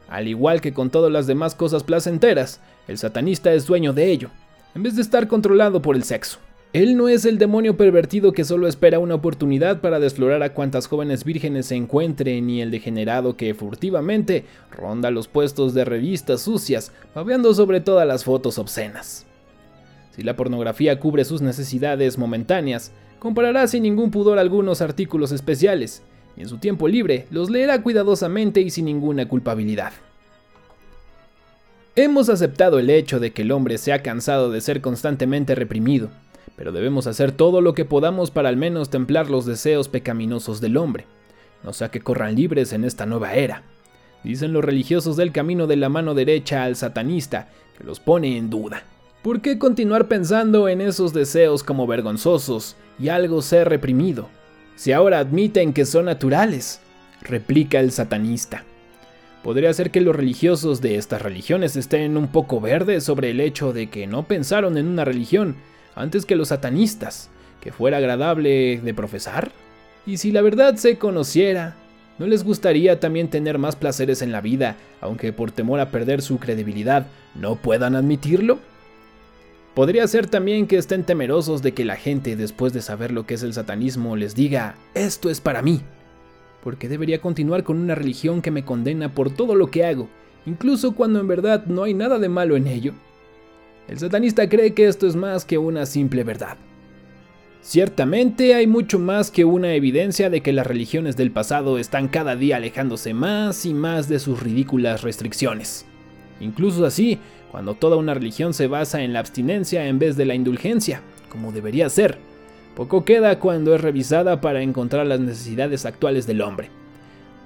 Al 0.09 0.26
igual 0.26 0.61
que 0.61 0.74
con 0.74 0.90
todas 0.90 1.12
las 1.12 1.29
demás 1.29 1.55
cosas 1.55 1.85
placenteras, 1.85 2.61
el 2.88 2.98
satanista 2.98 3.52
es 3.52 3.64
dueño 3.64 3.92
de 3.92 4.11
ello, 4.11 4.31
en 4.74 4.83
vez 4.83 4.96
de 4.96 5.02
estar 5.02 5.29
controlado 5.29 5.81
por 5.81 5.94
el 5.94 6.02
sexo. 6.02 6.40
Él 6.77 6.97
no 6.97 7.09
es 7.09 7.25
el 7.25 7.39
demonio 7.39 7.77
pervertido 7.77 8.33
que 8.33 8.45
solo 8.45 8.69
espera 8.69 8.99
una 8.99 9.15
oportunidad 9.15 9.81
para 9.81 9.99
desflorar 9.99 10.43
a 10.43 10.53
cuantas 10.53 10.87
jóvenes 10.87 11.25
vírgenes 11.25 11.67
se 11.67 11.75
encuentre, 11.75 12.41
ni 12.41 12.61
el 12.61 12.71
degenerado 12.71 13.37
que 13.37 13.55
furtivamente 13.55 14.45
ronda 14.71 15.11
los 15.11 15.29
puestos 15.29 15.75
de 15.75 15.85
revistas 15.85 16.43
sucias, 16.43 16.93
babeando 17.15 17.55
sobre 17.55 17.81
todas 17.81 18.07
las 18.07 18.25
fotos 18.25 18.59
obscenas. 18.59 19.27
Si 20.15 20.23
la 20.23 20.37
pornografía 20.37 21.01
cubre 21.01 21.25
sus 21.25 21.43
necesidades 21.43 22.19
momentáneas, 22.19 22.93
Comparará 23.19 23.67
sin 23.67 23.83
ningún 23.83 24.11
pudor 24.11 24.39
algunos 24.39 24.81
artículos 24.81 25.33
especiales, 25.33 26.03
y 26.37 26.43
en 26.43 26.49
su 26.49 26.59
tiempo 26.59 26.87
libre 26.87 27.27
los 27.31 27.51
leerá 27.51 27.83
cuidadosamente 27.83 28.61
y 28.61 28.71
sin 28.71 28.85
ninguna 28.85 29.27
culpabilidad. 29.29 29.93
Hemos 31.97 32.29
aceptado 32.29 32.79
el 32.79 32.91
hecho 32.91 33.19
de 33.21 33.33
que 33.33 33.43
el 33.43 33.53
hombre 33.53 33.79
se 33.79 33.93
ha 33.95 34.03
cansado 34.03 34.51
de 34.51 34.61
ser 34.61 34.83
constantemente 34.83 35.55
reprimido, 35.55 36.11
pero 36.54 36.72
debemos 36.72 37.06
hacer 37.06 37.32
todo 37.32 37.61
lo 37.61 37.74
que 37.74 37.85
podamos 37.85 38.30
para 38.30 38.48
al 38.48 38.56
menos 38.56 38.90
templar 38.90 39.28
los 39.28 39.46
deseos 39.46 39.88
pecaminosos 39.88 40.61
del 40.61 40.76
hombre, 40.76 41.06
no 41.62 41.72
sea 41.72 41.90
que 41.90 42.00
corran 42.00 42.37
libres 42.37 42.72
en 42.72 42.85
esta 42.85 43.06
nueva 43.06 43.35
era. 43.35 43.62
Dicen 44.22 44.52
los 44.52 44.64
religiosos 44.64 45.16
del 45.16 45.32
camino 45.32 45.66
de 45.66 45.76
la 45.76 45.88
mano 45.88 46.14
derecha 46.14 46.64
al 46.64 46.76
satanista, 46.76 47.48
que 47.76 47.85
los 47.85 48.00
pone 48.00 48.37
en 48.37 48.50
duda. 48.50 48.82
¿Por 49.22 49.40
qué 49.40 49.59
continuar 49.59 50.06
pensando 50.06 50.68
en 50.68 50.80
esos 50.80 51.12
deseos 51.12 51.62
como 51.62 51.87
vergonzosos 51.87 52.76
y 52.98 53.09
algo 53.09 53.42
ser 53.42 53.68
reprimido? 53.68 54.28
Si 54.76 54.92
ahora 54.92 55.18
admiten 55.18 55.72
que 55.72 55.85
son 55.85 56.04
naturales, 56.04 56.80
replica 57.22 57.80
el 57.80 57.90
satanista. 57.90 58.64
Podría 59.42 59.72
ser 59.72 59.90
que 59.90 60.00
los 60.00 60.14
religiosos 60.14 60.80
de 60.80 60.96
estas 60.96 61.22
religiones 61.22 61.76
estén 61.76 62.16
un 62.16 62.28
poco 62.28 62.61
verdes 62.61 63.04
sobre 63.04 63.30
el 63.30 63.40
hecho 63.40 63.72
de 63.72 63.88
que 63.88 64.06
no 64.06 64.24
pensaron 64.24 64.76
en 64.76 64.87
una 64.87 65.04
religión 65.04 65.56
antes 65.96 66.24
que 66.26 66.37
los 66.37 66.48
satanistas, 66.48 67.30
que 67.61 67.72
fuera 67.72 67.96
agradable 67.96 68.80
de 68.80 68.94
profesar. 68.94 69.50
Y 70.06 70.18
si 70.18 70.30
la 70.30 70.42
verdad 70.42 70.76
se 70.76 70.98
conociera, 70.98 71.74
¿no 72.18 72.26
les 72.26 72.44
gustaría 72.44 73.00
también 73.00 73.28
tener 73.28 73.59
más 73.59 73.74
placeres 73.74 74.22
en 74.22 74.30
la 74.30 74.40
vida, 74.40 74.76
aunque 75.00 75.32
por 75.32 75.50
temor 75.50 75.80
a 75.80 75.90
perder 75.90 76.22
su 76.22 76.38
credibilidad 76.38 77.09
no 77.35 77.56
puedan 77.56 77.96
admitirlo? 77.96 78.61
Podría 79.74 80.06
ser 80.06 80.26
también 80.26 80.66
que 80.66 80.78
estén 80.78 81.04
temerosos 81.04 81.61
de 81.61 81.74
que 81.74 81.85
la 81.85 81.96
gente, 81.96 82.37
después 82.37 82.72
de 82.72 82.80
saber 82.82 83.11
lo 83.11 83.26
que 83.26 83.35
es 83.35 83.42
el 83.42 83.52
satanismo, 83.52 84.16
les 84.16 84.35
diga, 84.35 84.76
esto 84.94 85.28
es 85.28 85.40
para 85.40 85.61
mí. 85.61 85.80
Porque 86.62 86.88
debería 86.88 87.20
continuar 87.20 87.62
con 87.62 87.78
una 87.78 87.94
religión 87.94 88.42
que 88.42 88.50
me 88.50 88.64
condena 88.64 89.12
por 89.12 89.30
todo 89.30 89.54
lo 89.54 89.70
que 89.70 89.85
hago, 89.85 90.09
incluso 90.46 90.94
cuando 90.94 91.20
en 91.20 91.28
verdad 91.28 91.66
no 91.66 91.85
hay 91.85 91.94
nada 91.94 92.18
de 92.18 92.28
malo 92.28 92.56
en 92.56 92.68
ello. 92.68 92.94
El 93.88 93.99
satanista 93.99 94.49
cree 94.49 94.75
que 94.75 94.88
esto 94.88 95.07
es 95.07 95.14
más 95.14 95.44
que 95.44 95.59
una 95.59 95.87
simple 95.87 96.25
verdad. 96.25 96.57
Ciertamente 97.61 98.55
hay 98.55 98.66
mucho 98.66 98.99
más 98.99 99.31
que 99.31 99.44
una 99.44 99.75
evidencia 99.75 100.31
de 100.31 100.40
que 100.40 100.53
las 100.53 100.66
religiones 100.66 101.16
del 101.16 101.31
pasado 101.31 101.79
están 101.79 102.09
cada 102.09 102.37
día 102.37 102.57
alejándose 102.57 103.14
más 103.14 103.66
y 103.66 103.75
más 103.75 104.09
de 104.09 104.18
sus 104.18 104.42
ridículas 104.42 105.03
restricciones. 105.03 105.85
Incluso 106.40 106.85
así, 106.85 107.18
cuando 107.51 107.75
toda 107.75 107.96
una 107.96 108.14
religión 108.14 108.55
se 108.55 108.66
basa 108.66 109.03
en 109.03 109.12
la 109.12 109.20
abstinencia 109.20 109.87
en 109.87 109.99
vez 109.99 110.16
de 110.16 110.27
la 110.27 110.35
indulgencia, 110.35 111.01
como 111.29 111.53
debería 111.53 111.88
ser. 111.88 112.18
Poco 112.75 113.05
queda 113.05 113.38
cuando 113.40 113.75
es 113.75 113.81
revisada 113.81 114.40
para 114.40 114.62
encontrar 114.62 115.07
las 115.07 115.20
necesidades 115.20 115.87
actuales 115.87 116.27
del 116.27 116.42
hombre. 116.42 116.70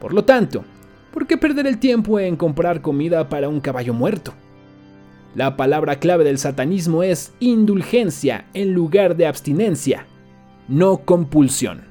Por 0.00 0.12
lo 0.12 0.24
tanto, 0.24 0.64
¿por 1.12 1.26
qué 1.26 1.37
perder 1.37 1.66
el 1.66 1.79
tiempo 1.79 2.18
en 2.18 2.37
comprar 2.37 2.81
comida 2.81 3.29
para 3.29 3.48
un 3.48 3.61
caballo 3.61 3.94
muerto? 3.94 4.35
La 5.35 5.57
palabra 5.57 6.01
clave 6.01 6.25
del 6.25 6.38
satanismo 6.38 7.03
es 7.05 7.33
indulgencia 7.38 8.47
en 8.53 8.73
lugar 8.73 9.16
de 9.16 9.27
abstinencia, 9.27 10.07
no 10.66 10.99
compulsión. 11.05 11.89